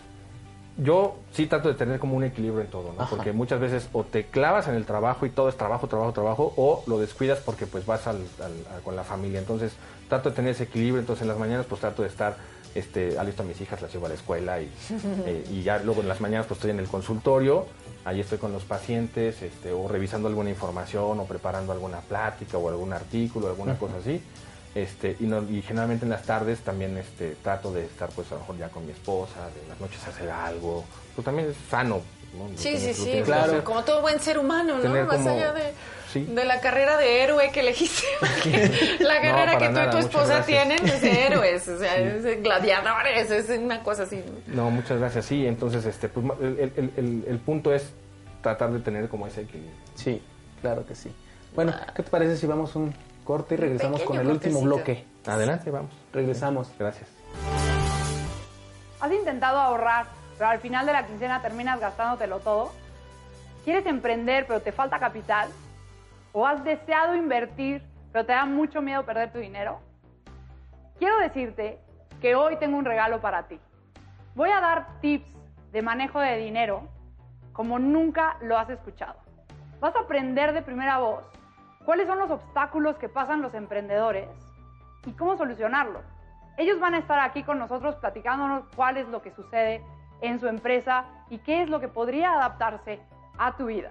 [0.79, 3.03] yo sí trato de tener como un equilibrio en todo, ¿no?
[3.03, 3.11] Ajá.
[3.11, 6.55] Porque muchas veces o te clavas en el trabajo y todo es trabajo, trabajo, trabajo,
[6.57, 9.39] o lo descuidas porque pues vas al, al- a- con la familia.
[9.39, 9.73] Entonces
[10.09, 11.01] trato de tener ese equilibrio.
[11.01, 12.37] Entonces en las mañanas pues trato de estar,
[12.75, 14.65] este, alisto a mis hijas, las llevo a la escuela y,
[15.27, 17.67] eh, y ya luego en las mañanas pues estoy en el consultorio.
[18.05, 22.69] Ahí estoy con los pacientes, este, o revisando alguna información, o preparando alguna plática, o
[22.69, 24.21] algún artículo, alguna cosa así.
[24.75, 28.35] Este, y, no- y generalmente en las tardes también este, trato de estar pues a
[28.37, 30.85] lo mejor ya con mi esposa, de las noches hacer algo.
[31.15, 32.01] Pues también es sano.
[32.39, 32.49] ¿no?
[32.57, 33.63] Sí, sí, sí, claro.
[33.63, 34.89] Como todo buen ser humano, ¿no?
[34.89, 35.75] Más como- allá de,
[36.11, 36.25] sí.
[36.25, 38.07] de la carrera de héroe que elegiste.
[39.01, 42.43] la carrera que tú nada, y tu esposa tienen es de héroes, o sea, es
[42.43, 44.25] gladiadores, es una cosa así.
[44.47, 45.27] No, muchas gracias.
[45.27, 47.91] Sí, entonces este, pues, ma- el, el- el- el punto es
[48.41, 49.75] tratar de tener como ese equilibrio.
[49.95, 50.23] Sí,
[50.63, 51.13] claro que sí.
[51.55, 52.95] Bueno, ¿qué te parece si vamos un
[53.25, 55.05] corte y regresamos pequeño con el último bloque?
[55.27, 55.91] Adelante, vamos.
[56.13, 56.71] Regresamos.
[56.79, 57.09] Gracias.
[59.01, 60.07] ¿Has intentado ahorrar,
[60.39, 62.73] pero al final de la quincena terminas gastándotelo todo?
[63.65, 65.49] ¿Quieres emprender, pero te falta capital?
[66.33, 69.81] ¿O has deseado invertir, pero te da mucho miedo perder tu dinero?
[70.99, 71.79] Quiero decirte
[72.21, 73.59] que hoy tengo un regalo para ti.
[74.35, 75.27] Voy a dar tips
[75.73, 76.89] de manejo de dinero
[77.53, 79.17] como nunca lo has escuchado.
[79.81, 81.25] Vas a aprender de primera voz
[81.85, 84.29] cuáles son los obstáculos que pasan los emprendedores
[85.07, 86.01] y cómo solucionarlo.
[86.59, 89.85] Ellos van a estar aquí con nosotros platicándonos cuál es lo que sucede
[90.21, 93.01] en su empresa y qué es lo que podría adaptarse
[93.39, 93.91] a tu vida.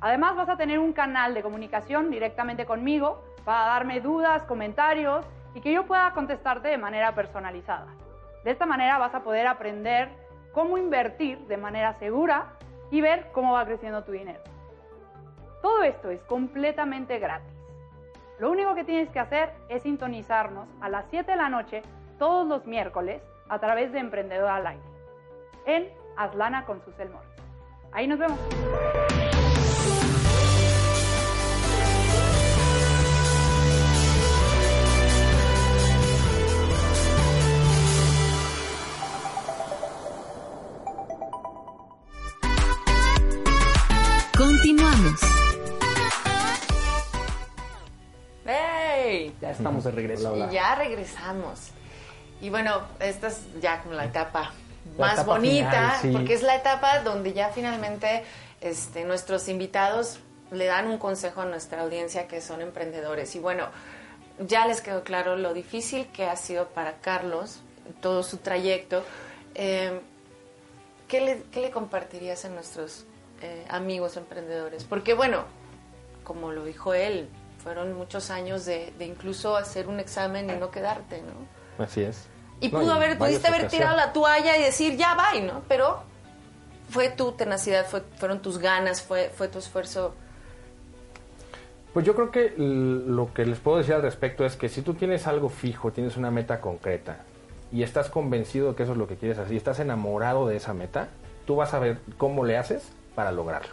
[0.00, 5.60] Además vas a tener un canal de comunicación directamente conmigo para darme dudas, comentarios y
[5.60, 7.86] que yo pueda contestarte de manera personalizada.
[8.44, 10.10] De esta manera vas a poder aprender
[10.52, 12.52] cómo invertir de manera segura
[12.90, 14.40] y ver cómo va creciendo tu dinero.
[15.64, 17.48] Todo esto es completamente gratis.
[18.38, 21.80] Lo único que tienes que hacer es sintonizarnos a las 7 de la noche
[22.18, 24.82] todos los miércoles a través de Emprendedor al Aire
[25.64, 27.30] en Aslana con Susel Morris.
[27.92, 28.38] Ahí nos vemos.
[49.54, 50.36] Estamos de regreso.
[50.36, 51.70] Y ya regresamos.
[52.40, 54.52] Y bueno, esta es ya como la etapa
[54.98, 56.10] La más etapa bonita, final, sí.
[56.12, 58.24] porque es la etapa donde ya finalmente
[58.60, 63.34] este, nuestros invitados le dan un consejo a nuestra audiencia que son emprendedores.
[63.34, 63.68] Y bueno,
[64.38, 67.60] ya les quedó claro lo difícil que ha sido para Carlos
[68.00, 69.04] todo su trayecto.
[69.54, 70.00] Eh,
[71.08, 73.04] ¿qué, le, qué le compartirías a nuestros
[73.42, 74.84] eh, amigos emprendedores?
[74.84, 75.44] Porque bueno,
[76.24, 77.28] como lo dijo él,
[77.64, 81.82] fueron muchos años de, de incluso hacer un examen y no quedarte, ¿no?
[81.82, 82.28] Así es.
[82.60, 85.62] Y No, pudo haber, pudiste haber tirado la toalla y decir, ya va, ¿no?
[85.66, 86.02] Pero
[86.90, 90.14] fue tu tenacidad, fue, fueron tus ganas, fue, fue tu esfuerzo.
[91.94, 94.94] Pues yo creo que lo que les puedo decir al respecto es que si tú
[94.94, 97.20] tienes algo fijo, tienes una meta concreta
[97.72, 100.56] y estás convencido de que eso es lo que quieres hacer y estás enamorado de
[100.56, 101.08] esa meta,
[101.46, 103.72] tú vas a ver cómo le haces para lograrlo.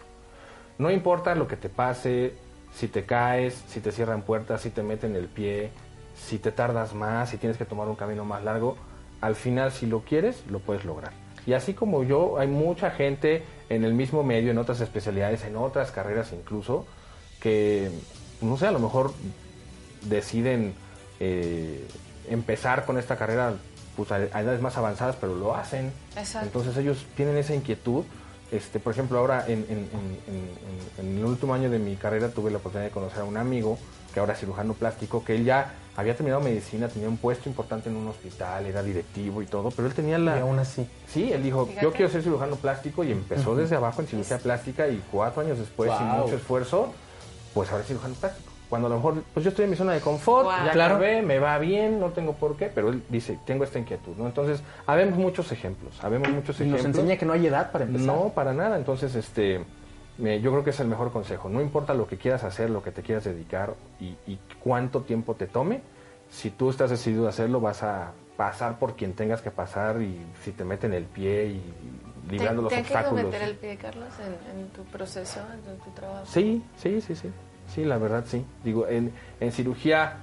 [0.78, 2.34] No importa lo que te pase,
[2.74, 5.70] si te caes, si te cierran puertas, si te meten el pie,
[6.16, 8.76] si te tardas más, si tienes que tomar un camino más largo,
[9.20, 11.12] al final si lo quieres, lo puedes lograr.
[11.46, 15.56] Y así como yo, hay mucha gente en el mismo medio, en otras especialidades, en
[15.56, 16.86] otras carreras incluso,
[17.40, 17.90] que,
[18.40, 19.12] no sé, a lo mejor
[20.02, 20.74] deciden
[21.20, 21.86] eh,
[22.28, 23.54] empezar con esta carrera
[23.96, 25.92] pues, a, a edades más avanzadas, pero lo hacen.
[26.16, 26.46] Exacto.
[26.46, 28.04] Entonces ellos tienen esa inquietud.
[28.52, 32.28] Este, por ejemplo, ahora en, en- en- en- en el último año de mi carrera
[32.28, 33.78] tuve la oportunidad de conocer a un amigo
[34.12, 37.88] que ahora es cirujano plástico, que él ya había terminado medicina, tenía un puesto importante
[37.88, 40.36] en un hospital, era directivo y todo, pero él tenía la...
[40.36, 40.86] Y aún así.
[41.08, 41.82] Sí, él dijo, Fíjate.
[41.82, 45.58] yo quiero ser cirujano plástico y empezó desde abajo en cirugía plástica y cuatro años
[45.58, 46.18] después, sin Wow.
[46.24, 46.92] mucho esfuerzo,
[47.54, 48.51] pues ahora es cirujano plástico.
[48.72, 50.64] Cuando a lo mejor, pues yo estoy en mi zona de confort, Wow.
[50.64, 50.94] ya Claro.
[50.94, 54.24] acabé, me va bien, no tengo por qué, pero él dice, tengo esta inquietud, ¿no?
[54.26, 57.02] Entonces, habemos muchos ejemplos, habemos muchos Y nos ejemplos.
[57.02, 58.06] enseña que no hay edad para empezar.
[58.06, 58.78] No, para nada.
[58.78, 59.62] Entonces, este,
[60.16, 61.50] me- yo creo que es el mejor consejo.
[61.50, 65.34] No importa lo que quieras hacer, lo que te quieras dedicar y, y cuánto tiempo
[65.34, 65.82] te tome,
[66.30, 70.18] si tú estás decidido a hacerlo, vas a pasar por quien tengas que pasar y
[70.44, 71.62] si te meten el pie y
[72.30, 73.24] librando ¿Te, los te han querido obstáculos.
[73.34, 76.24] meter el pie, Carlos, en, en tu proceso, en tu trabajo?
[76.24, 77.30] Sí, sí, sí, sí.
[77.74, 78.44] Sí, la verdad, sí.
[78.64, 80.18] Digo, en, en cirugía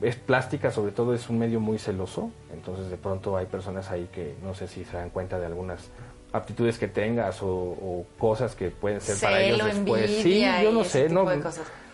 [0.00, 2.30] es plástica, sobre todo, es un medio muy celoso.
[2.52, 5.90] Entonces, de pronto hay personas ahí que no sé si se dan cuenta de algunas
[6.32, 10.10] aptitudes que tengas o, o cosas que pueden ser para ellos después.
[10.22, 11.24] Sí, yo no sé, no.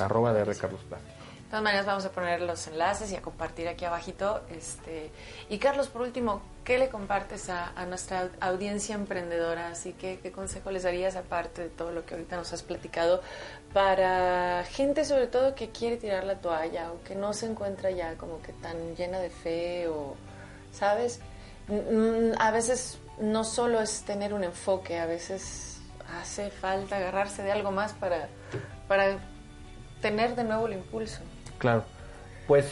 [0.00, 1.10] Arroba DR Carlos Plástico.
[1.10, 1.13] De
[1.54, 4.42] todas maneras vamos a poner los enlaces y a compartir aquí abajito.
[4.50, 5.12] Este,
[5.48, 9.68] y Carlos, por último, ¿qué le compartes a, a nuestra au- audiencia emprendedora?
[9.68, 13.22] Así que, ¿qué consejo les darías aparte de todo lo que ahorita nos has platicado
[13.72, 18.16] para gente sobre todo que quiere tirar la toalla o que no se encuentra ya
[18.16, 20.16] como que tan llena de fe o,
[20.72, 21.20] ¿sabes?
[22.40, 25.78] A veces no solo es tener un enfoque, a veces
[26.20, 28.28] hace falta agarrarse de algo más para,
[28.88, 29.18] para
[30.02, 31.20] tener de nuevo el impulso.
[31.58, 31.84] Claro.
[32.46, 32.66] Pues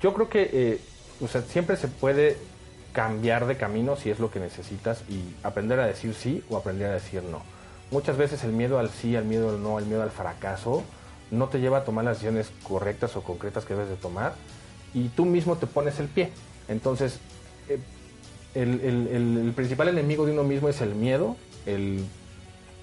[0.00, 0.80] yo creo que eh,
[1.20, 2.36] o sea, siempre se puede
[2.92, 6.90] cambiar de camino si es lo que necesitas y aprender a decir sí o aprender
[6.90, 7.42] a decir no.
[7.90, 10.82] Muchas veces el miedo al sí, el miedo al no, el miedo al fracaso
[11.30, 14.34] no te lleva a tomar las decisiones correctas o concretas que debes de tomar
[14.94, 16.30] y tú mismo te pones el pie.
[16.68, 17.18] Entonces,
[17.68, 17.78] eh,
[18.54, 21.36] el, el- principal enemigo de uno mismo es el miedo,
[21.66, 22.04] el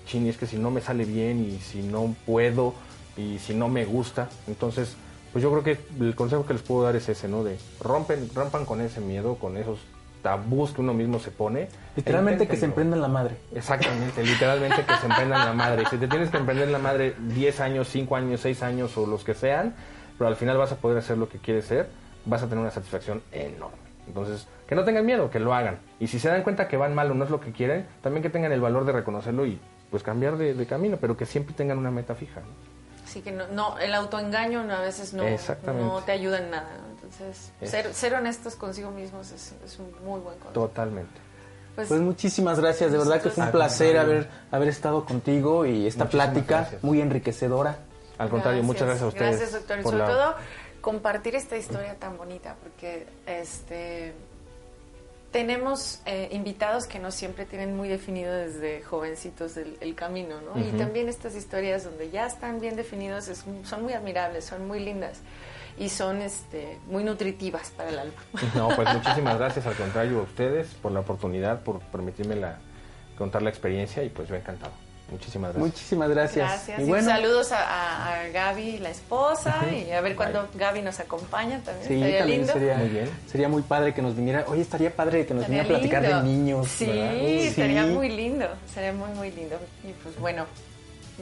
[0.05, 2.73] chini es que si no me sale bien y si no puedo
[3.17, 4.95] y si no me gusta, entonces
[5.31, 7.43] pues yo creo que el consejo que les puedo dar es ese, ¿no?
[7.43, 9.79] De rompen, rompan con ese miedo, con esos
[10.21, 11.69] tabús que uno mismo se pone.
[11.95, 13.37] Literalmente e que se emprendan la madre.
[13.53, 15.85] Exactamente, literalmente que se emprendan la madre.
[15.89, 19.23] Si te tienes que emprender la madre 10 años, 5 años, 6 años o los
[19.23, 19.75] que sean,
[20.17, 21.87] pero al final vas a poder hacer lo que quieres ser,
[22.25, 23.77] vas a tener una satisfacción enorme.
[24.07, 25.79] Entonces, que no tengan miedo, que lo hagan.
[25.99, 28.23] Y si se dan cuenta que van mal o no es lo que quieren, también
[28.23, 29.59] que tengan el valor de reconocerlo y
[29.91, 32.41] pues cambiar de, de camino, pero que siempre tengan una meta fija.
[32.41, 32.47] ¿no?
[33.07, 35.23] Así que no, no, el autoengaño a veces no,
[36.05, 36.69] te ayuda en nada.
[36.81, 36.91] ¿no?
[36.95, 40.51] Entonces, Es- ser, ser honestos consigo mismos es, es un muy buen consejo.
[40.51, 41.19] Totalmente.
[41.75, 45.85] Pues, Pues muchísimas gracias, de verdad que fue un placer haber, haber estado contigo y
[45.87, 46.83] esta Muchísimas plática gracias.
[46.83, 47.77] muy enriquecedora.
[48.17, 49.37] Al contrario, muchas gracias a ustedes.
[49.37, 49.79] Gracias, doctor.
[49.79, 50.35] Y sobre la- todo,
[50.81, 54.13] compartir esta historia tan bonita, porque este
[55.31, 60.59] tenemos eh, invitados que no siempre tienen muy definido desde jovencitos el, el camino, ¿no?
[60.59, 64.79] Y también estas historias donde ya están bien definidos es- son muy admirables, son muy
[64.79, 65.19] lindas
[65.77, 68.13] y son este, muy nutritivas para el alma.
[68.55, 72.57] No, pues muchísimas gracias al contrario a ustedes por la oportunidad, por permitirme la,
[73.17, 74.71] contar la experiencia y pues yo encantado.
[75.09, 75.71] Muchísimas gracias.
[75.73, 76.49] Muchísimas gracias.
[76.49, 76.79] Gracias.
[76.79, 80.81] Y Y bueno, saludos a, a- a Gaby, la esposa, y a ver cuándo Gaby
[80.81, 81.87] nos acompaña también.
[81.87, 82.53] sí, Estaría también lindo.
[82.53, 83.09] sería, Muy bien.
[83.31, 84.43] sería muy padre que nos viniera.
[84.47, 86.17] Oye, estaría padre que nos Estaría viniera a platicar lindo.
[86.17, 86.67] de niños.
[86.67, 86.89] Sí,
[87.47, 87.89] estaría Sí.
[87.91, 89.57] muy lindo, sería muy, muy lindo.
[89.85, 90.45] Y pues bueno,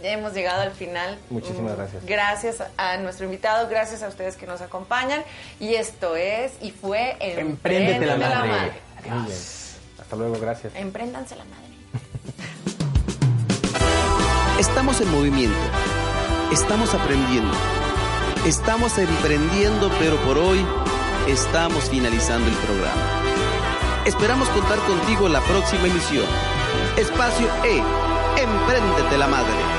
[0.01, 1.17] ya hemos llegado al final.
[1.29, 2.05] Muchísimas Mm, gracias.
[2.05, 5.21] Gracias a, nuestro invitado, gracias a ustedes que nos acompañan.
[5.59, 8.71] Y esto es, y fue Empréndete la Empréndete madre.
[9.11, 9.38] Muy bien.
[10.01, 10.73] Hasta luego, gracias.
[10.75, 11.65] Empréndanse la madre.
[14.59, 15.57] Estamos en movimiento.
[16.49, 17.51] Estamos aprendiendo.
[18.45, 20.65] Estamos emprendiendo, pero por hoy
[21.27, 23.01] estamos finalizando el programa.
[24.05, 26.25] Esperamos contar contigo en la próxima emisión.
[26.95, 27.83] Espacio E.
[28.41, 29.74] Empréndete la madre.